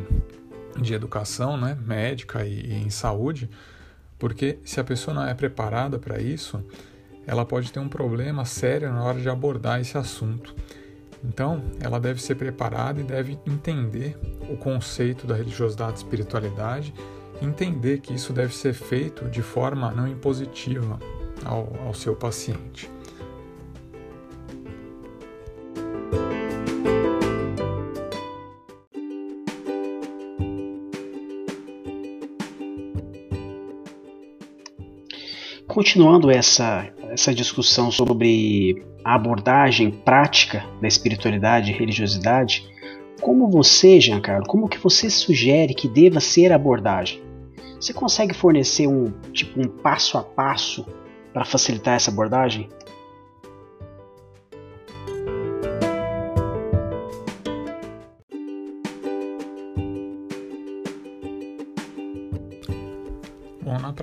de 0.79 0.93
educação 0.93 1.57
né, 1.57 1.77
médica 1.85 2.45
e, 2.45 2.65
e 2.67 2.73
em 2.75 2.89
saúde, 2.89 3.49
porque 4.19 4.59
se 4.63 4.79
a 4.79 4.83
pessoa 4.83 5.13
não 5.13 5.25
é 5.25 5.33
preparada 5.33 5.97
para 5.97 6.21
isso, 6.21 6.63
ela 7.25 7.45
pode 7.45 7.71
ter 7.71 7.79
um 7.79 7.89
problema 7.89 8.45
sério 8.45 8.91
na 8.91 9.03
hora 9.03 9.19
de 9.19 9.29
abordar 9.29 9.79
esse 9.79 9.97
assunto. 9.97 10.55
Então, 11.23 11.63
ela 11.79 11.99
deve 11.99 12.21
ser 12.21 12.35
preparada 12.35 12.99
e 12.99 13.03
deve 13.03 13.37
entender 13.45 14.17
o 14.49 14.57
conceito 14.57 15.27
da 15.27 15.35
religiosidade 15.35 15.93
e 15.93 15.97
espiritualidade 15.97 16.93
entender 17.41 17.99
que 17.99 18.13
isso 18.13 18.31
deve 18.31 18.55
ser 18.55 18.73
feito 18.73 19.25
de 19.29 19.41
forma 19.41 19.91
não 19.91 20.07
impositiva 20.07 20.99
ao, 21.43 21.67
ao 21.85 21.93
seu 21.93 22.15
paciente. 22.15 22.89
Continuando 35.67 36.29
essa, 36.29 36.93
essa 37.11 37.33
discussão 37.33 37.91
sobre 37.91 38.83
a 39.03 39.15
abordagem 39.15 39.91
prática 39.91 40.65
da 40.81 40.87
espiritualidade 40.87 41.71
e 41.71 41.73
religiosidade, 41.73 42.69
como 43.21 43.49
você, 43.49 43.99
Giancarlo, 43.99 44.47
como 44.47 44.69
que 44.69 44.79
você 44.79 45.09
sugere 45.09 45.73
que 45.73 45.87
deva 45.87 46.19
ser 46.19 46.51
a 46.51 46.55
abordagem? 46.55 47.21
Você 47.79 47.93
consegue 47.93 48.33
fornecer 48.33 48.87
um 48.87 49.11
tipo 49.31 49.59
um 49.59 49.67
passo 49.67 50.17
a 50.17 50.23
passo 50.23 50.85
para 51.33 51.45
facilitar 51.45 51.95
essa 51.95 52.11
abordagem? 52.11 52.69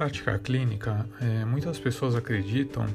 Prática 0.09 0.39
clínica, 0.39 1.07
é, 1.21 1.45
muitas 1.45 1.79
pessoas 1.79 2.17
acreditam 2.17 2.87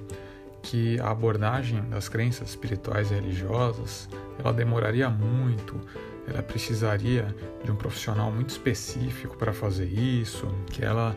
que 0.64 1.00
a 1.00 1.12
abordagem 1.12 1.82
das 1.90 2.10
crenças 2.10 2.50
espirituais 2.50 3.12
e 3.12 3.14
religiosas 3.14 4.10
ela 4.40 4.52
demoraria 4.52 5.10
muito, 5.10 5.80
ela 6.28 6.42
precisaria 6.42 7.36
de 7.64 7.72
um 7.72 7.76
profissional 7.76 8.32
muito 8.32 8.50
específico 8.50 9.38
para 9.38 9.54
fazer 9.54 9.86
isso, 9.86 10.48
que 10.72 10.84
ela 10.84 11.16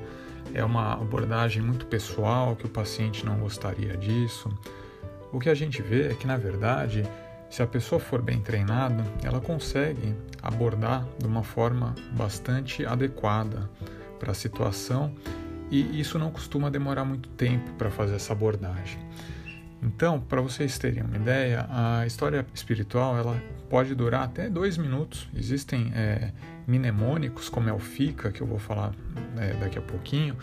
é 0.52 0.62
uma 0.62 0.92
abordagem 0.92 1.62
muito 1.62 1.86
pessoal, 1.86 2.54
que 2.54 2.66
o 2.66 2.68
paciente 2.68 3.24
não 3.24 3.38
gostaria 3.38 3.96
disso. 3.96 4.50
O 5.32 5.40
que 5.40 5.48
a 5.48 5.54
gente 5.54 5.80
vê 5.80 6.08
é 6.08 6.14
que, 6.14 6.26
na 6.26 6.36
verdade, 6.36 7.04
se 7.48 7.62
a 7.62 7.66
pessoa 7.66 7.98
for 7.98 8.20
bem 8.20 8.40
treinada, 8.40 9.02
ela 9.22 9.40
consegue 9.40 10.14
abordar 10.42 11.06
de 11.18 11.26
uma 11.26 11.42
forma 11.42 11.94
bastante 12.12 12.84
adequada 12.84 13.70
para 14.18 14.32
a 14.32 14.34
situação 14.34 15.14
e 15.70 16.00
isso 16.00 16.18
não 16.18 16.30
costuma 16.30 16.70
demorar 16.70 17.04
muito 17.04 17.28
tempo 17.30 17.72
para 17.72 17.90
fazer 17.90 18.16
essa 18.16 18.32
abordagem. 18.32 18.98
Então, 19.82 20.20
para 20.20 20.40
vocês 20.40 20.78
terem 20.78 21.02
uma 21.02 21.16
ideia, 21.16 21.66
a 21.68 22.06
história 22.06 22.46
espiritual 22.54 23.16
ela 23.16 23.40
pode 23.68 23.94
durar 23.94 24.24
até 24.24 24.48
dois 24.48 24.78
minutos. 24.78 25.28
Existem 25.34 25.92
é, 25.94 26.32
mnemônicos, 26.66 27.48
como 27.48 27.68
é 27.68 27.72
o 27.72 27.78
FICA, 27.78 28.32
que 28.32 28.40
eu 28.40 28.46
vou 28.46 28.58
falar 28.58 28.92
é, 29.38 29.52
daqui 29.54 29.78
a 29.78 29.82
pouquinho, 29.82 30.36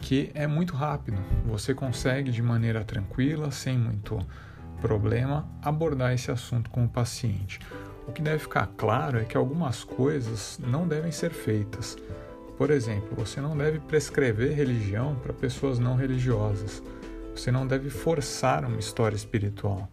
que 0.00 0.30
é 0.34 0.46
muito 0.46 0.74
rápido. 0.74 1.18
Você 1.46 1.74
consegue 1.74 2.30
de 2.30 2.42
maneira 2.42 2.84
tranquila, 2.84 3.50
sem 3.50 3.76
muito 3.76 4.24
problema, 4.80 5.48
abordar 5.60 6.12
esse 6.12 6.30
assunto 6.30 6.70
com 6.70 6.84
o 6.84 6.88
paciente. 6.88 7.58
O 8.06 8.12
que 8.12 8.22
deve 8.22 8.38
ficar 8.38 8.70
claro 8.76 9.18
é 9.18 9.24
que 9.24 9.36
algumas 9.36 9.84
coisas 9.84 10.58
não 10.64 10.86
devem 10.86 11.10
ser 11.12 11.30
feitas. 11.30 11.96
Por 12.58 12.72
exemplo, 12.72 13.10
você 13.16 13.40
não 13.40 13.56
deve 13.56 13.78
prescrever 13.78 14.52
religião 14.52 15.14
para 15.14 15.32
pessoas 15.32 15.78
não 15.78 15.94
religiosas. 15.94 16.82
Você 17.32 17.52
não 17.52 17.64
deve 17.64 17.88
forçar 17.88 18.64
uma 18.64 18.80
história 18.80 19.14
espiritual. 19.14 19.88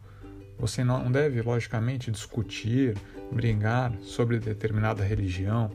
Você 0.57 0.84
não 0.84 1.12
deve, 1.12 1.43
logicamente, 1.43 2.10
discutir, 2.10 2.98
brigar 3.31 3.93
sobre 4.01 4.39
determinada 4.39 5.03
religião, 5.03 5.69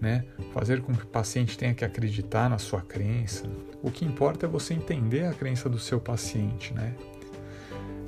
né? 0.00 0.24
fazer 0.54 0.80
com 0.80 0.94
que 0.94 1.02
o 1.02 1.06
paciente 1.06 1.58
tenha 1.58 1.74
que 1.74 1.84
acreditar 1.84 2.48
na 2.48 2.56
sua 2.56 2.80
crença. 2.80 3.44
O 3.82 3.90
que 3.90 4.06
importa 4.06 4.46
é 4.46 4.48
você 4.48 4.72
entender 4.72 5.26
a 5.26 5.34
crença 5.34 5.68
do 5.68 5.78
seu 5.78 6.00
paciente. 6.00 6.72
Né? 6.72 6.94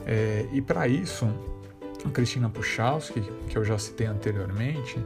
É, 0.06 0.48
e 0.54 0.62
para 0.62 0.88
isso, 0.88 1.26
a 2.02 2.08
Cristina 2.08 2.48
Puchalski, 2.48 3.20
que 3.50 3.58
eu 3.58 3.64
já 3.64 3.76
citei 3.76 4.06
anteriormente, 4.06 4.96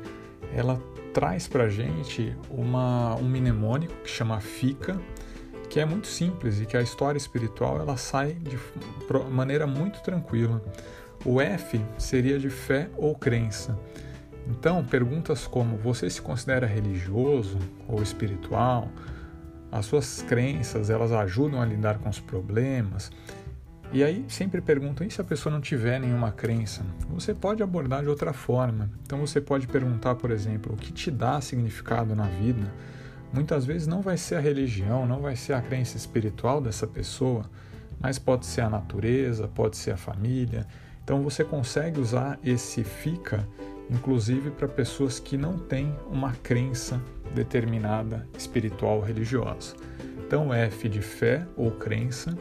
ela 0.55 0.81
traz 1.13 1.49
para 1.49 1.65
a 1.65 1.69
gente 1.69 2.37
uma, 2.51 3.15
um 3.17 3.25
mnemônico 3.25 3.95
que 4.03 4.11
chama 4.11 4.41
FICA, 4.41 5.01
que 5.69 5.79
é 5.79 5.85
muito 5.85 6.07
simples 6.07 6.61
e 6.61 6.67
que 6.67 6.77
a 6.77 6.83
história 6.83 7.19
espiritual 7.19 7.81
ela 7.81 7.97
sai 7.97 8.35
de 8.35 8.59
maneira 9.31 9.67
muito 9.67 10.01
tranquila. 10.03 10.63
O 11.25 11.41
F 11.41 11.81
seria 11.99 12.39
de 12.39 12.51
fé 12.51 12.89
ou 12.97 13.15
crença. 13.15 13.79
Então, 14.49 14.85
perguntas 14.85 15.47
como: 15.47 15.77
você 15.77 16.09
se 16.09 16.21
considera 16.21 16.67
religioso 16.67 17.59
ou 17.87 18.03
espiritual? 18.03 18.89
As 19.71 19.87
suas 19.87 20.23
crenças, 20.23 20.91
elas 20.91 21.13
ajudam 21.13 21.63
a 21.63 21.65
lidar 21.65 21.99
com 21.99 22.09
os 22.09 22.19
problemas? 22.19 23.13
E 23.93 24.05
aí 24.05 24.25
sempre 24.29 24.61
perguntam: 24.61 25.07
e 25.07 25.11
se 25.11 25.21
a 25.21 25.25
pessoa 25.25 25.53
não 25.53 25.61
tiver 25.61 25.99
nenhuma 25.99 26.31
crença? 26.31 26.83
Você 27.09 27.35
pode 27.35 27.63
abordar 27.63 28.03
de 28.03 28.09
outra 28.09 28.33
forma. 28.33 28.91
Então 29.05 29.19
você 29.19 29.41
pode 29.41 29.67
perguntar, 29.67 30.15
por 30.15 30.31
exemplo, 30.31 30.75
o 30.75 30.77
que 30.77 30.93
te 30.93 31.11
dá 31.11 31.41
significado 31.41 32.15
na 32.15 32.27
vida? 32.27 32.73
Muitas 33.33 33.65
vezes 33.65 33.87
não 33.87 34.01
vai 34.01 34.17
ser 34.17 34.37
a 34.37 34.41
religião, 34.41 35.07
não 35.07 35.21
vai 35.21 35.37
ser 35.37 35.53
a 35.53 35.61
crença 35.61 35.97
espiritual 35.97 36.61
dessa 36.61 36.87
pessoa, 36.87 37.45
mas 38.01 38.19
pode 38.19 38.47
ser 38.47 38.63
a 38.63 38.71
natureza, 38.71 39.49
pode 39.49 39.77
ser 39.77 39.93
a 39.93 39.97
família. 39.97 40.67
Então 41.03 41.23
você 41.23 41.45
consegue 41.45 42.01
usar 42.01 42.39
esse 42.45 42.85
fica, 42.85 43.47
inclusive 43.91 44.51
para 44.51 44.69
pessoas 44.69 45.19
que 45.19 45.37
não 45.37 45.59
têm 45.59 45.95
uma 46.11 46.33
crença 46.33 47.01
determinada 47.35 48.27
espiritual 48.37 49.01
religiosa. 49.01 49.75
Então 50.27 50.55
F 50.55 50.89
de 50.89 51.03
fé 51.03 51.47
ou 51.57 51.73
crença, 51.73 52.37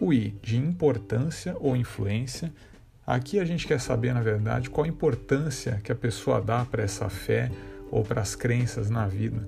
o 0.00 0.12
I 0.12 0.34
de 0.42 0.56
importância 0.56 1.56
ou 1.58 1.76
influência. 1.76 2.52
Aqui 3.06 3.40
a 3.40 3.44
gente 3.44 3.66
quer 3.66 3.80
saber, 3.80 4.12
na 4.12 4.20
verdade, 4.20 4.68
qual 4.68 4.84
a 4.84 4.88
importância 4.88 5.80
que 5.82 5.90
a 5.90 5.94
pessoa 5.94 6.40
dá 6.40 6.64
para 6.64 6.82
essa 6.82 7.08
fé 7.08 7.50
ou 7.90 8.04
para 8.04 8.20
as 8.20 8.34
crenças 8.34 8.90
na 8.90 9.06
vida 9.06 9.46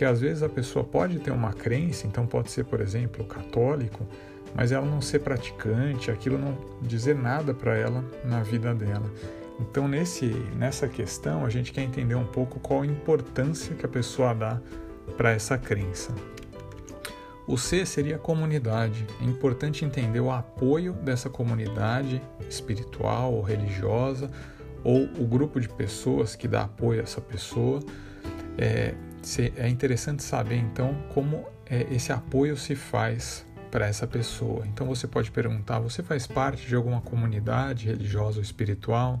porque 0.00 0.04
às 0.06 0.18
vezes 0.18 0.42
a 0.42 0.48
pessoa 0.48 0.82
pode 0.82 1.18
ter 1.18 1.30
uma 1.30 1.52
crença, 1.52 2.06
então 2.06 2.26
pode 2.26 2.50
ser, 2.50 2.64
por 2.64 2.80
exemplo, 2.80 3.22
católico, 3.22 4.06
mas 4.54 4.72
ela 4.72 4.86
não 4.86 5.02
ser 5.02 5.18
praticante, 5.18 6.10
aquilo 6.10 6.38
não 6.38 6.56
dizer 6.80 7.14
nada 7.14 7.52
para 7.52 7.76
ela 7.76 8.02
na 8.24 8.42
vida 8.42 8.74
dela. 8.74 9.04
Então, 9.60 9.86
nesse, 9.86 10.28
nessa 10.56 10.88
questão, 10.88 11.44
a 11.44 11.50
gente 11.50 11.70
quer 11.70 11.82
entender 11.82 12.14
um 12.14 12.24
pouco 12.24 12.58
qual 12.60 12.80
a 12.80 12.86
importância 12.86 13.74
que 13.74 13.84
a 13.84 13.88
pessoa 13.90 14.34
dá 14.34 14.58
para 15.18 15.32
essa 15.32 15.58
crença. 15.58 16.14
O 17.50 17.58
C 17.58 17.84
seria 17.84 18.16
comunidade. 18.16 19.04
É 19.20 19.24
importante 19.24 19.84
entender 19.84 20.20
o 20.20 20.30
apoio 20.30 20.92
dessa 20.92 21.28
comunidade 21.28 22.22
espiritual 22.48 23.34
ou 23.34 23.42
religiosa, 23.42 24.30
ou 24.84 25.02
o 25.18 25.26
grupo 25.26 25.60
de 25.60 25.68
pessoas 25.68 26.36
que 26.36 26.46
dá 26.46 26.62
apoio 26.62 27.00
a 27.00 27.02
essa 27.02 27.20
pessoa. 27.20 27.80
É, 28.56 28.94
é 29.56 29.68
interessante 29.68 30.22
saber 30.22 30.58
então 30.58 30.94
como 31.12 31.44
é, 31.66 31.88
esse 31.90 32.12
apoio 32.12 32.56
se 32.56 32.76
faz 32.76 33.44
para 33.68 33.84
essa 33.84 34.06
pessoa. 34.06 34.64
Então 34.68 34.86
você 34.86 35.08
pode 35.08 35.32
perguntar: 35.32 35.80
você 35.80 36.04
faz 36.04 36.28
parte 36.28 36.68
de 36.68 36.76
alguma 36.76 37.00
comunidade 37.00 37.86
religiosa 37.86 38.36
ou 38.36 38.44
espiritual? 38.44 39.20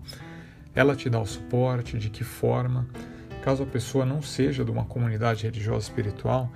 Ela 0.72 0.94
te 0.94 1.10
dá 1.10 1.18
o 1.18 1.26
suporte? 1.26 1.98
De 1.98 2.08
que 2.08 2.22
forma? 2.22 2.86
Caso 3.42 3.64
a 3.64 3.66
pessoa 3.66 4.06
não 4.06 4.22
seja 4.22 4.64
de 4.64 4.70
uma 4.70 4.84
comunidade 4.84 5.42
religiosa 5.42 5.88
espiritual, 5.88 6.48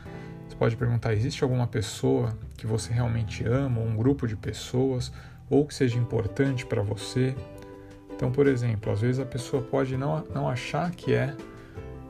você 0.49 0.57
pode 0.57 0.77
perguntar: 0.77 1.13
existe 1.13 1.43
alguma 1.43 1.67
pessoa 1.67 2.37
que 2.57 2.67
você 2.67 2.93
realmente 2.93 3.45
ama, 3.47 3.81
ou 3.81 3.87
um 3.87 3.97
grupo 3.97 4.27
de 4.27 4.37
pessoas, 4.37 5.13
ou 5.51 5.67
que 5.67 5.75
seja 5.75 5.99
importante 5.99 6.65
para 6.67 6.83
você? 6.83 7.35
Então, 8.15 8.31
por 8.31 8.47
exemplo, 8.47 8.93
às 8.93 9.01
vezes 9.01 9.21
a 9.21 9.27
pessoa 9.27 9.63
pode 9.63 9.97
não, 9.97 10.25
não 10.33 10.49
achar 10.49 10.91
que 10.93 11.13
é 11.13 11.35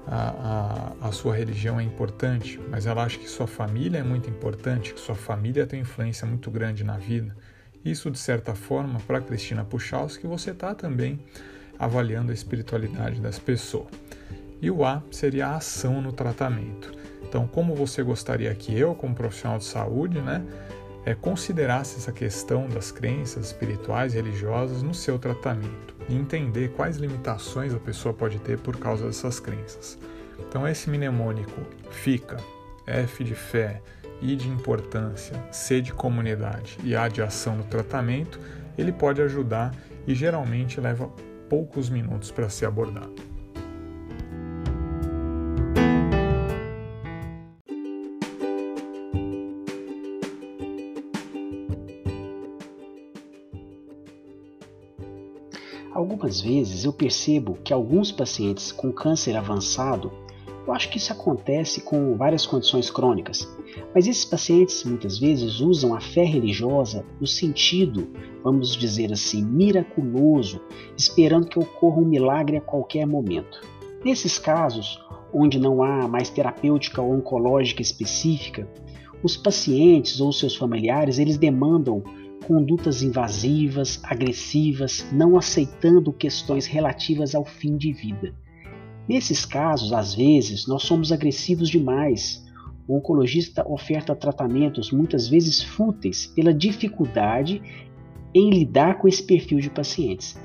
a, 0.06 0.94
a, 1.00 1.08
a, 1.08 1.12
sua 1.12 1.34
religião 1.34 1.80
é 1.80 1.82
importante, 1.82 2.60
mas 2.70 2.84
ela 2.86 3.02
acha 3.02 3.18
que 3.18 3.28
sua 3.28 3.46
família 3.46 3.98
é 3.98 4.02
muito 4.02 4.28
importante, 4.28 4.92
que 4.92 5.00
sua 5.00 5.14
família 5.14 5.66
tem 5.66 5.80
influência 5.80 6.26
muito 6.26 6.50
grande 6.50 6.84
na 6.84 6.98
vida. 6.98 7.34
Isso, 7.82 8.10
de 8.10 8.18
certa 8.18 8.54
forma, 8.54 9.00
para 9.06 9.20
Cristina 9.20 9.64
Puchalski, 9.64 10.26
você 10.26 10.50
está 10.50 10.74
também 10.74 11.20
avaliando 11.78 12.30
a 12.30 12.34
espiritualidade 12.34 13.20
das 13.20 13.38
pessoas. 13.38 13.88
E 14.60 14.70
o 14.70 14.84
A 14.84 15.02
seria 15.10 15.48
a 15.48 15.56
ação 15.56 16.00
no 16.00 16.12
tratamento. 16.12 17.03
Então, 17.28 17.46
como 17.46 17.74
você 17.74 18.02
gostaria 18.02 18.54
que 18.54 18.78
eu, 18.78 18.94
como 18.94 19.14
profissional 19.14 19.58
de 19.58 19.64
saúde, 19.64 20.20
né, 20.20 20.44
é, 21.04 21.14
considerasse 21.14 21.96
essa 21.98 22.12
questão 22.12 22.66
das 22.68 22.90
crenças 22.90 23.46
espirituais 23.46 24.14
e 24.14 24.16
religiosas 24.16 24.82
no 24.82 24.94
seu 24.94 25.18
tratamento 25.18 25.94
e 26.08 26.14
entender 26.14 26.70
quais 26.70 26.96
limitações 26.96 27.74
a 27.74 27.78
pessoa 27.78 28.14
pode 28.14 28.38
ter 28.38 28.58
por 28.58 28.76
causa 28.76 29.06
dessas 29.06 29.40
crenças. 29.40 29.98
Então, 30.48 30.66
esse 30.66 30.88
mnemônico 30.88 31.60
fica, 31.90 32.36
F 32.86 33.24
de 33.24 33.34
fé, 33.34 33.82
I 34.22 34.36
de 34.36 34.48
importância, 34.48 35.36
C 35.50 35.80
de 35.80 35.92
comunidade 35.92 36.78
e 36.82 36.94
A 36.94 37.08
de 37.08 37.22
ação 37.22 37.56
no 37.56 37.64
tratamento, 37.64 38.38
ele 38.76 38.92
pode 38.92 39.20
ajudar 39.22 39.74
e 40.06 40.14
geralmente 40.14 40.80
leva 40.80 41.10
poucos 41.48 41.88
minutos 41.88 42.30
para 42.30 42.48
ser 42.48 42.66
abordado. 42.66 43.33
Algumas 56.04 56.38
vezes 56.38 56.84
eu 56.84 56.92
percebo 56.92 57.56
que 57.64 57.72
alguns 57.72 58.12
pacientes 58.12 58.70
com 58.70 58.92
câncer 58.92 59.34
avançado, 59.38 60.12
eu 60.66 60.70
acho 60.74 60.90
que 60.90 60.98
isso 60.98 61.10
acontece 61.10 61.80
com 61.80 62.14
várias 62.14 62.44
condições 62.44 62.90
crônicas, 62.90 63.48
mas 63.94 64.06
esses 64.06 64.26
pacientes 64.26 64.84
muitas 64.84 65.18
vezes 65.18 65.60
usam 65.60 65.94
a 65.94 66.02
fé 66.02 66.22
religiosa 66.22 67.06
no 67.18 67.26
sentido, 67.26 68.06
vamos 68.42 68.76
dizer 68.76 69.14
assim, 69.14 69.42
miraculoso, 69.42 70.60
esperando 70.94 71.48
que 71.48 71.58
ocorra 71.58 72.02
um 72.02 72.04
milagre 72.04 72.58
a 72.58 72.60
qualquer 72.60 73.06
momento. 73.06 73.62
Nesses 74.04 74.38
casos, 74.38 75.02
onde 75.32 75.58
não 75.58 75.82
há 75.82 76.06
mais 76.06 76.28
terapêutica 76.28 77.00
oncológica 77.00 77.80
específica, 77.80 78.68
os 79.22 79.38
pacientes 79.38 80.20
ou 80.20 80.30
seus 80.34 80.54
familiares 80.54 81.18
eles 81.18 81.38
demandam 81.38 82.04
condutas 82.44 83.02
invasivas, 83.02 84.00
agressivas, 84.02 85.06
não 85.10 85.36
aceitando 85.36 86.12
questões 86.12 86.66
relativas 86.66 87.34
ao 87.34 87.44
fim 87.44 87.76
de 87.76 87.92
vida. 87.92 88.34
Nesses 89.08 89.44
casos, 89.44 89.92
às 89.92 90.14
vezes, 90.14 90.66
nós 90.66 90.82
somos 90.82 91.10
agressivos 91.10 91.68
demais. 91.68 92.44
O 92.86 92.96
oncologista 92.96 93.66
oferta 93.68 94.14
tratamentos 94.14 94.90
muitas 94.90 95.26
vezes 95.28 95.62
fúteis 95.62 96.26
pela 96.26 96.54
dificuldade 96.54 97.62
em 98.34 98.50
lidar 98.50 98.98
com 98.98 99.08
esse 99.08 99.22
perfil 99.22 99.58
de 99.58 99.70
pacientes. 99.70 100.38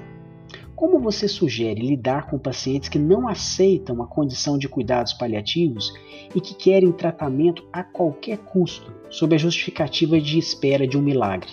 Como 0.75 0.99
você 0.99 1.27
sugere 1.27 1.81
lidar 1.81 2.29
com 2.29 2.39
pacientes 2.39 2.87
que 2.87 2.97
não 2.97 3.27
aceitam 3.27 4.01
a 4.01 4.07
condição 4.07 4.57
de 4.57 4.69
cuidados 4.69 5.11
paliativos 5.11 5.93
e 6.33 6.39
que 6.39 6.55
querem 6.55 6.93
tratamento 6.93 7.67
a 7.73 7.83
qualquer 7.83 8.37
custo, 8.37 8.93
sob 9.09 9.35
a 9.35 9.37
justificativa 9.37 10.21
de 10.21 10.37
espera 10.37 10.87
de 10.87 10.97
um 10.97 11.01
milagre? 11.01 11.51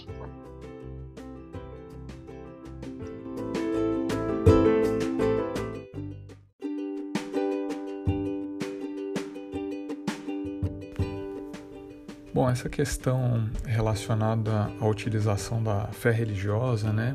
Essa 12.57 12.71
questão 12.71 13.51
relacionada 13.67 14.71
à 14.81 14.87
utilização 14.87 15.63
da 15.63 15.89
fé 15.89 16.11
religiosa, 16.11 16.91
né, 16.91 17.15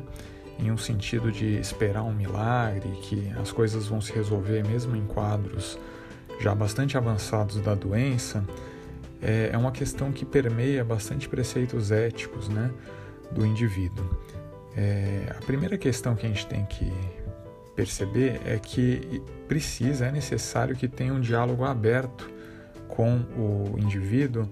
em 0.56 0.70
um 0.70 0.78
sentido 0.78 1.32
de 1.32 1.58
esperar 1.58 2.04
um 2.04 2.14
milagre, 2.14 2.88
que 3.02 3.28
as 3.40 3.50
coisas 3.50 3.88
vão 3.88 4.00
se 4.00 4.12
resolver 4.12 4.62
mesmo 4.62 4.94
em 4.94 5.04
quadros 5.04 5.76
já 6.40 6.54
bastante 6.54 6.96
avançados 6.96 7.60
da 7.60 7.74
doença, 7.74 8.44
é, 9.20 9.50
é 9.52 9.58
uma 9.58 9.72
questão 9.72 10.12
que 10.12 10.24
permeia 10.24 10.84
bastante 10.84 11.28
preceitos 11.28 11.90
éticos, 11.90 12.48
né, 12.48 12.70
do 13.32 13.44
indivíduo. 13.44 14.08
É, 14.76 15.26
a 15.36 15.44
primeira 15.44 15.76
questão 15.76 16.14
que 16.14 16.24
a 16.24 16.28
gente 16.28 16.46
tem 16.46 16.64
que 16.66 16.92
perceber 17.74 18.40
é 18.46 18.60
que 18.60 19.20
precisa, 19.48 20.06
é 20.06 20.12
necessário 20.12 20.76
que 20.76 20.86
tenha 20.86 21.12
um 21.12 21.20
diálogo 21.20 21.64
aberto 21.64 22.30
com 22.86 23.24
o 23.36 23.74
indivíduo 23.76 24.48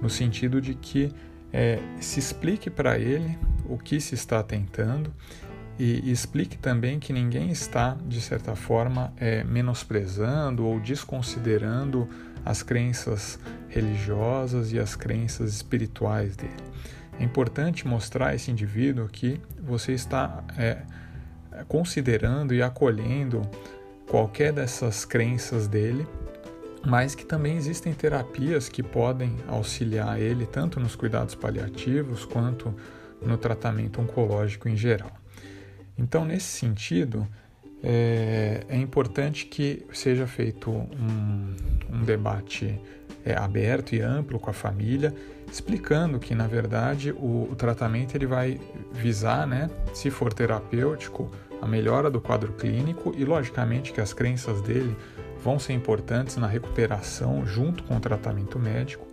no 0.00 0.08
sentido 0.08 0.60
de 0.60 0.74
que 0.74 1.12
é, 1.52 1.78
se 2.00 2.18
explique 2.18 2.70
para 2.70 2.98
ele 2.98 3.38
o 3.68 3.76
que 3.76 4.00
se 4.00 4.14
está 4.14 4.42
tentando 4.42 5.12
e, 5.78 6.12
explique 6.12 6.58
também 6.58 6.98
que 6.98 7.12
ninguém 7.12 7.50
está, 7.50 7.96
de 8.06 8.20
certa 8.20 8.54
forma, 8.54 9.12
é, 9.16 9.42
menosprezando 9.44 10.66
ou 10.66 10.78
desconsiderando 10.78 12.08
as 12.44 12.62
crenças 12.62 13.38
religiosas 13.68 14.72
e 14.72 14.78
as 14.78 14.94
crenças 14.94 15.54
espirituais 15.54 16.36
dele. 16.36 16.52
É 17.18 17.24
importante 17.24 17.86
mostrar 17.86 18.28
a 18.28 18.34
esse 18.34 18.50
indivíduo 18.50 19.08
que 19.08 19.40
você 19.62 19.92
está 19.92 20.44
é, 20.56 20.82
considerando 21.66 22.54
e 22.54 22.62
acolhendo 22.62 23.42
qualquer 24.06 24.52
dessas 24.52 25.04
crenças 25.04 25.66
dele 25.66 26.06
mas 26.84 27.14
que 27.14 27.24
também 27.24 27.56
existem 27.56 27.92
terapias 27.92 28.68
que 28.68 28.82
podem 28.82 29.36
auxiliar 29.46 30.20
ele 30.20 30.46
tanto 30.46 30.80
nos 30.80 30.96
cuidados 30.96 31.34
paliativos 31.34 32.24
quanto 32.24 32.74
no 33.20 33.36
tratamento 33.36 34.00
oncológico 34.00 34.68
em 34.68 34.76
geral. 34.76 35.12
Então, 35.98 36.24
nesse 36.24 36.46
sentido, 36.46 37.26
é, 37.82 38.64
é 38.68 38.76
importante 38.76 39.46
que 39.46 39.86
seja 39.92 40.26
feito 40.26 40.70
um, 40.70 41.54
um 41.92 42.02
debate 42.04 42.80
é, 43.24 43.34
aberto 43.34 43.94
e 43.94 44.00
amplo 44.00 44.38
com 44.38 44.50
a 44.50 44.52
família, 44.52 45.14
explicando 45.50 46.18
que, 46.18 46.34
na 46.34 46.46
verdade, 46.46 47.12
o, 47.12 47.48
o 47.50 47.54
tratamento 47.56 48.14
ele 48.14 48.26
vai 48.26 48.60
visar, 48.92 49.46
né, 49.46 49.68
se 49.92 50.10
for 50.10 50.32
terapêutico, 50.32 51.30
a 51.60 51.66
melhora 51.66 52.10
do 52.10 52.20
quadro 52.20 52.54
clínico 52.54 53.12
e, 53.16 53.24
logicamente, 53.24 53.92
que 53.92 54.00
as 54.00 54.14
crenças 54.14 54.62
dele 54.62 54.96
vão 55.42 55.58
ser 55.58 55.72
importantes 55.72 56.36
na 56.36 56.46
recuperação 56.46 57.46
junto 57.46 57.82
com 57.84 57.96
o 57.96 58.00
tratamento 58.00 58.58
médico. 58.58 59.06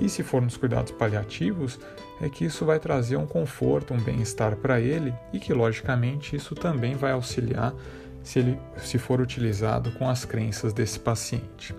E 0.00 0.08
se 0.08 0.22
for 0.22 0.40
nos 0.40 0.56
cuidados 0.56 0.92
paliativos, 0.92 1.78
é 2.20 2.28
que 2.28 2.44
isso 2.44 2.64
vai 2.64 2.78
trazer 2.78 3.16
um 3.16 3.26
conforto, 3.26 3.92
um 3.92 4.00
bem-estar 4.00 4.56
para 4.56 4.80
ele 4.80 5.14
e 5.32 5.38
que, 5.38 5.52
logicamente, 5.52 6.34
isso 6.34 6.54
também 6.54 6.96
vai 6.96 7.12
auxiliar 7.12 7.74
se 8.22 8.38
ele 8.38 8.58
se 8.78 8.98
for 8.98 9.20
utilizado 9.20 9.90
com 9.92 10.08
as 10.08 10.24
crenças 10.24 10.72
desse 10.72 10.98
paciente. 10.98 11.74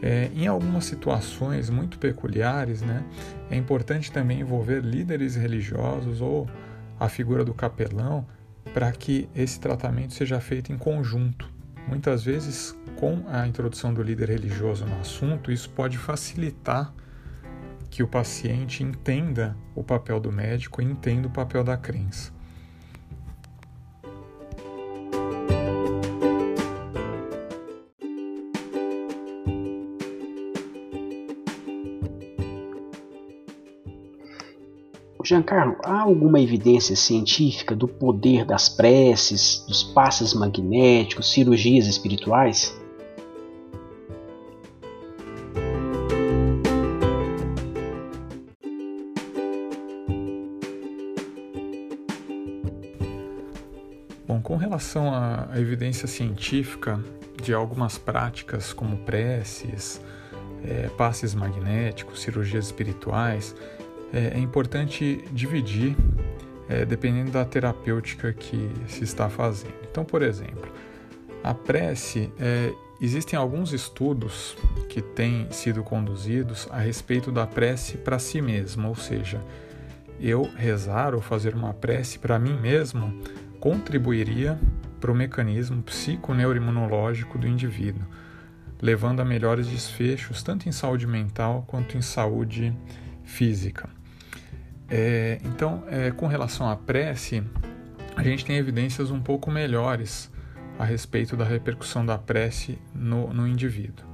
É, 0.00 0.30
em 0.34 0.46
algumas 0.46 0.84
situações 0.84 1.68
muito 1.68 1.98
peculiares, 1.98 2.82
né, 2.82 3.04
é 3.50 3.56
importante 3.56 4.12
também 4.12 4.40
envolver 4.40 4.80
líderes 4.80 5.34
religiosos 5.34 6.20
ou 6.20 6.48
a 6.98 7.08
figura 7.08 7.44
do 7.44 7.52
capelão 7.52 8.26
para 8.72 8.90
que 8.92 9.28
esse 9.34 9.58
tratamento 9.58 10.14
seja 10.14 10.40
feito 10.40 10.72
em 10.72 10.78
conjunto. 10.78 11.57
Muitas 11.88 12.22
vezes, 12.22 12.76
com 12.96 13.24
a 13.28 13.46
introdução 13.46 13.94
do 13.94 14.02
líder 14.02 14.28
religioso 14.28 14.84
no 14.84 15.00
assunto, 15.00 15.50
isso 15.50 15.70
pode 15.70 15.96
facilitar 15.96 16.92
que 17.90 18.02
o 18.02 18.06
paciente 18.06 18.84
entenda 18.84 19.56
o 19.74 19.82
papel 19.82 20.20
do 20.20 20.30
médico 20.30 20.82
e 20.82 20.84
entenda 20.84 21.26
o 21.26 21.30
papel 21.30 21.64
da 21.64 21.78
crença. 21.78 22.37
Giancarlo, 35.28 35.76
há 35.84 36.00
alguma 36.00 36.40
evidência 36.40 36.96
científica 36.96 37.76
do 37.76 37.86
poder 37.86 38.46
das 38.46 38.66
preces, 38.66 39.62
dos 39.68 39.82
passes 39.82 40.32
magnéticos, 40.32 41.30
cirurgias 41.30 41.86
espirituais? 41.86 42.74
Bom, 54.26 54.40
com 54.40 54.56
relação 54.56 55.12
à 55.12 55.50
evidência 55.56 56.08
científica 56.08 57.04
de 57.42 57.52
algumas 57.52 57.98
práticas 57.98 58.72
como 58.72 58.96
preces, 58.96 60.00
é, 60.64 60.88
passes 60.96 61.34
magnéticos, 61.34 62.22
cirurgias 62.22 62.64
espirituais, 62.64 63.54
é, 64.12 64.36
é 64.36 64.38
importante 64.38 65.24
dividir 65.32 65.96
é, 66.68 66.84
dependendo 66.84 67.30
da 67.30 67.44
terapêutica 67.44 68.32
que 68.32 68.70
se 68.86 69.02
está 69.02 69.28
fazendo. 69.28 69.74
Então, 69.90 70.04
por 70.04 70.22
exemplo, 70.22 70.70
a 71.42 71.54
prece, 71.54 72.30
é, 72.38 72.72
existem 73.00 73.38
alguns 73.38 73.72
estudos 73.72 74.56
que 74.88 75.00
têm 75.00 75.50
sido 75.50 75.82
conduzidos 75.82 76.68
a 76.70 76.78
respeito 76.78 77.32
da 77.32 77.46
prece 77.46 77.96
para 77.96 78.18
si 78.18 78.42
mesmo, 78.42 78.88
ou 78.88 78.94
seja, 78.94 79.40
eu 80.20 80.42
rezar 80.42 81.14
ou 81.14 81.20
fazer 81.20 81.54
uma 81.54 81.72
prece 81.72 82.18
para 82.18 82.38
mim 82.38 82.58
mesmo 82.58 83.22
contribuiria 83.60 84.58
para 85.00 85.12
o 85.12 85.14
mecanismo 85.14 85.82
psiconeuroimunológico 85.82 87.38
do 87.38 87.46
indivíduo, 87.46 88.04
levando 88.82 89.20
a 89.20 89.24
melhores 89.24 89.68
desfechos 89.68 90.42
tanto 90.42 90.68
em 90.68 90.72
saúde 90.72 91.06
mental 91.06 91.64
quanto 91.66 91.96
em 91.96 92.02
saúde 92.02 92.76
física. 93.24 93.97
É, 94.88 95.38
então, 95.44 95.84
é, 95.88 96.10
com 96.10 96.26
relação 96.26 96.68
à 96.68 96.76
prece, 96.76 97.42
a 98.16 98.22
gente 98.22 98.44
tem 98.44 98.56
evidências 98.56 99.10
um 99.10 99.20
pouco 99.20 99.50
melhores 99.50 100.30
a 100.78 100.84
respeito 100.84 101.36
da 101.36 101.44
repercussão 101.44 102.06
da 102.06 102.16
prece 102.16 102.78
no, 102.94 103.32
no 103.32 103.46
indivíduo. 103.46 104.06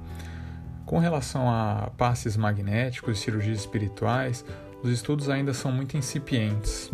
Com 0.85 0.99
relação 0.99 1.49
a 1.49 1.91
passes 1.97 2.35
magnéticos 2.35 3.17
e 3.17 3.21
cirurgias 3.21 3.59
espirituais, 3.59 4.45
os 4.83 4.89
estudos 4.91 5.29
ainda 5.29 5.53
são 5.53 5.71
muito 5.71 5.97
incipientes. 5.97 6.91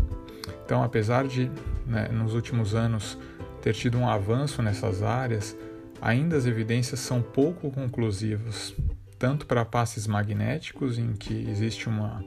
Então, 0.63 0.83
apesar 0.83 1.27
de, 1.27 1.51
né, 1.85 2.07
nos 2.07 2.33
últimos 2.33 2.73
anos, 2.75 3.17
ter 3.61 3.73
tido 3.73 3.97
um 3.97 4.07
avanço 4.07 4.61
nessas 4.61 5.03
áreas, 5.03 5.57
ainda 6.01 6.37
as 6.37 6.45
evidências 6.45 6.99
são 6.99 7.21
pouco 7.21 7.69
conclusivas, 7.71 8.73
tanto 9.19 9.45
para 9.45 9.65
passes 9.65 10.07
magnéticos, 10.07 10.97
em 10.97 11.13
que 11.13 11.47
existe 11.49 11.89
uma 11.89 12.23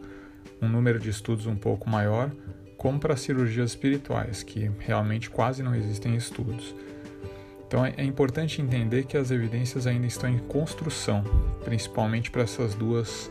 um 0.64 0.68
número 0.68 0.98
de 0.98 1.10
estudos 1.10 1.46
um 1.46 1.56
pouco 1.56 1.88
maior, 1.88 2.30
como 2.76 2.98
para 2.98 3.16
cirurgias 3.16 3.70
espirituais, 3.70 4.42
que 4.42 4.70
realmente 4.78 5.30
quase 5.30 5.62
não 5.62 5.74
existem 5.74 6.16
estudos. 6.16 6.74
Então 7.66 7.84
é, 7.84 7.94
é 7.96 8.04
importante 8.04 8.60
entender 8.60 9.04
que 9.04 9.16
as 9.16 9.30
evidências 9.30 9.86
ainda 9.86 10.06
estão 10.06 10.28
em 10.28 10.38
construção, 10.38 11.22
principalmente 11.64 12.30
para 12.30 12.42
essas 12.42 12.74
duas 12.74 13.30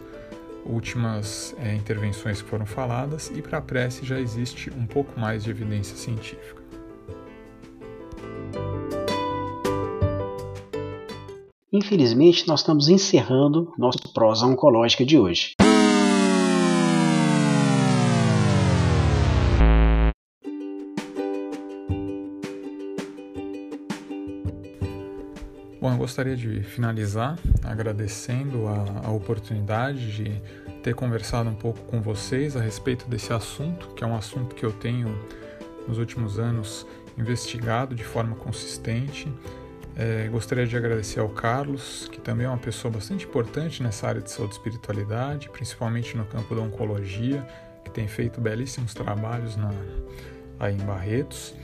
últimas 0.66 1.56
é, 1.60 1.74
intervenções 1.76 2.42
que 2.42 2.50
foram 2.50 2.66
faladas, 2.66 3.32
e 3.36 3.42
para 3.42 3.58
a 3.58 3.62
prece 3.62 4.06
já 4.06 4.20
existe 4.20 4.72
um 4.72 4.86
pouco 4.86 5.20
mais 5.20 5.44
de 5.44 5.50
evidência 5.50 5.96
científica. 5.96 6.64
Infelizmente, 11.72 12.48
nós 12.48 12.60
estamos 12.60 12.88
encerrando 12.88 13.74
nosso 13.80 14.14
prosa 14.14 14.46
oncológica 14.46 15.04
de 15.04 15.18
hoje. 15.18 15.53
Gostaria 26.04 26.36
de 26.36 26.62
finalizar 26.64 27.40
agradecendo 27.64 28.68
a, 28.68 29.08
a, 29.08 29.12
oportunidade 29.12 30.12
de 30.12 30.42
ter 30.82 30.94
conversado 30.94 31.50
um 31.50 31.56
pouco 31.56 31.80
com 31.84 32.02
vocês 32.02 32.58
a 32.58 32.62
respeito 32.62 33.08
desse 33.08 33.32
assunto, 33.32 33.88
que 33.96 34.04
é 34.04 34.08
um 34.08 34.14
assunto 34.14 34.54
que 34.54 34.66
eu 34.66 34.72
tenho 34.74 35.18
nos 35.88 35.98
últimos 35.98 36.38
anos 36.38 36.86
investigado 37.18 37.96
de 37.96 38.04
forma 38.04 38.36
consistente. 38.36 39.32
É, 39.96 40.28
gostaria 40.28 40.68
de 40.68 40.76
agradecer 40.76 41.22
ao 41.22 41.30
Carlos, 41.30 42.10
que 42.12 42.20
também 42.20 42.48
é 42.48 42.50
uma 42.50 42.58
pessoa 42.58 42.92
bastante 42.92 43.24
importante 43.24 43.82
nessa 43.82 44.06
área 44.06 44.20
de 44.20 44.30
saúde 44.30 44.56
e 44.56 44.58
espiritualidade, 44.58 45.50
principalmente 45.52 46.18
no 46.18 46.26
campo 46.26 46.54
da 46.54 46.62
oncologia, 46.64 47.48
que 47.86 47.92
tem 47.92 48.10
feito 48.10 48.42
belíssimos 48.42 48.94
trabalhos 48.94 49.56
na, 49.56 49.72
aí 50.60 50.74
em 50.74 50.86
Barretos. 50.86 51.56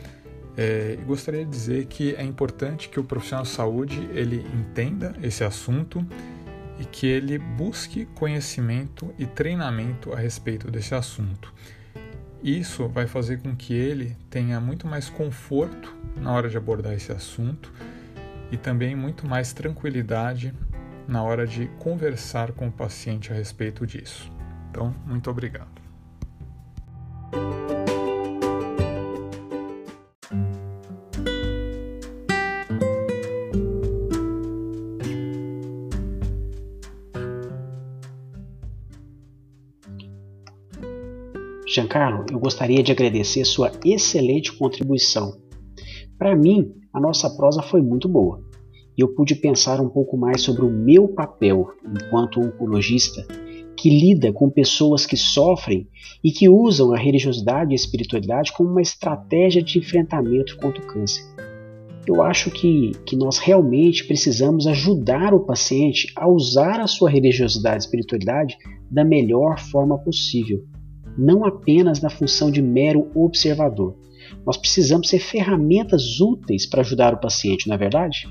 É, 0.61 0.97
gostaria 1.05 1.45
de 1.45 1.49
dizer 1.49 1.85
que 1.85 2.13
é 2.15 2.21
importante 2.21 2.89
que 2.89 2.99
o 2.99 3.03
profissional 3.05 3.45
de 3.45 3.49
saúde 3.49 4.09
ele 4.11 4.45
entenda 4.53 5.15
esse 5.23 5.41
assunto 5.41 6.05
e 6.77 6.83
que 6.83 7.07
ele 7.07 7.37
busque 7.37 8.05
conhecimento 8.07 9.13
e 9.17 9.25
treinamento 9.25 10.11
a 10.11 10.17
respeito 10.17 10.69
desse 10.69 10.93
assunto. 10.93 11.53
Isso 12.43 12.89
vai 12.89 13.07
fazer 13.07 13.41
com 13.41 13.55
que 13.55 13.73
ele 13.73 14.17
tenha 14.29 14.59
muito 14.59 14.85
mais 14.85 15.09
conforto 15.09 15.95
na 16.17 16.33
hora 16.33 16.49
de 16.49 16.57
abordar 16.57 16.91
esse 16.91 17.13
assunto 17.13 17.71
e 18.51 18.57
também 18.57 18.97
muito 18.97 19.25
mais 19.25 19.53
tranquilidade 19.53 20.53
na 21.07 21.23
hora 21.23 21.47
de 21.47 21.67
conversar 21.79 22.51
com 22.51 22.67
o 22.67 22.71
paciente 22.71 23.31
a 23.31 23.35
respeito 23.35 23.87
disso. 23.87 24.29
Então, 24.69 24.93
muito 25.05 25.29
obrigado. 25.31 25.79
Giancarlo, 41.71 42.25
eu 42.31 42.39
gostaria 42.39 42.81
de 42.81 42.91
agradecer 42.91 43.45
sua 43.45 43.71
excelente 43.85 44.51
contribuição. 44.51 45.37
Para 46.17 46.35
mim, 46.35 46.71
a 46.91 46.99
nossa 46.99 47.29
prosa 47.29 47.61
foi 47.61 47.79
muito 47.79 48.09
boa 48.09 48.41
e 48.97 49.01
eu 49.01 49.13
pude 49.13 49.35
pensar 49.35 49.79
um 49.79 49.87
pouco 49.87 50.17
mais 50.17 50.41
sobre 50.41 50.65
o 50.65 50.69
meu 50.71 51.09
papel 51.09 51.67
enquanto 51.85 52.41
oncologista 52.41 53.23
que 53.77 53.87
lida 53.87 54.33
com 54.33 54.49
pessoas 54.49 55.05
que 55.05 55.15
sofrem 55.15 55.87
e 56.23 56.31
que 56.31 56.49
usam 56.49 56.91
a 56.91 56.97
religiosidade 56.97 57.69
e 57.69 57.73
a 57.73 57.75
espiritualidade 57.75 58.51
como 58.51 58.71
uma 58.71 58.81
estratégia 58.81 59.61
de 59.61 59.77
enfrentamento 59.77 60.57
contra 60.57 60.81
o 60.83 60.87
câncer. 60.87 61.23
Eu 62.07 62.23
acho 62.23 62.49
que, 62.49 62.93
que 63.05 63.15
nós 63.15 63.37
realmente 63.37 64.07
precisamos 64.07 64.65
ajudar 64.65 65.35
o 65.35 65.45
paciente 65.45 66.11
a 66.15 66.27
usar 66.27 66.79
a 66.79 66.87
sua 66.87 67.11
religiosidade 67.11 67.83
e 67.83 67.85
espiritualidade 67.85 68.57
da 68.89 69.05
melhor 69.05 69.59
forma 69.59 69.99
possível 69.99 70.65
não 71.19 71.45
apenas 71.45 72.01
na 72.01 72.09
função 72.09 72.49
de 72.49 72.61
mero 72.61 73.11
observador. 73.13 73.95
Nós 74.45 74.57
precisamos 74.57 75.09
ser 75.09 75.19
ferramentas 75.19 76.19
úteis 76.21 76.65
para 76.65 76.81
ajudar 76.81 77.13
o 77.13 77.19
paciente, 77.19 77.67
não 77.67 77.75
é 77.75 77.77
verdade? 77.77 78.27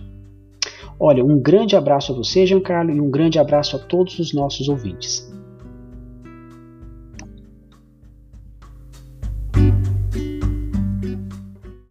Olha, 0.98 1.24
um 1.24 1.38
grande 1.38 1.77
abraço 1.77 2.12
a 2.12 2.16
você, 2.16 2.46
Giancarlo, 2.46 2.90
e 2.90 3.01
um 3.01 3.11
grande 3.11 3.38
abraço 3.38 3.77
a 3.77 3.79
todos 3.79 4.18
os 4.18 4.33
nossos 4.33 4.68
ouvintes. 4.68 5.27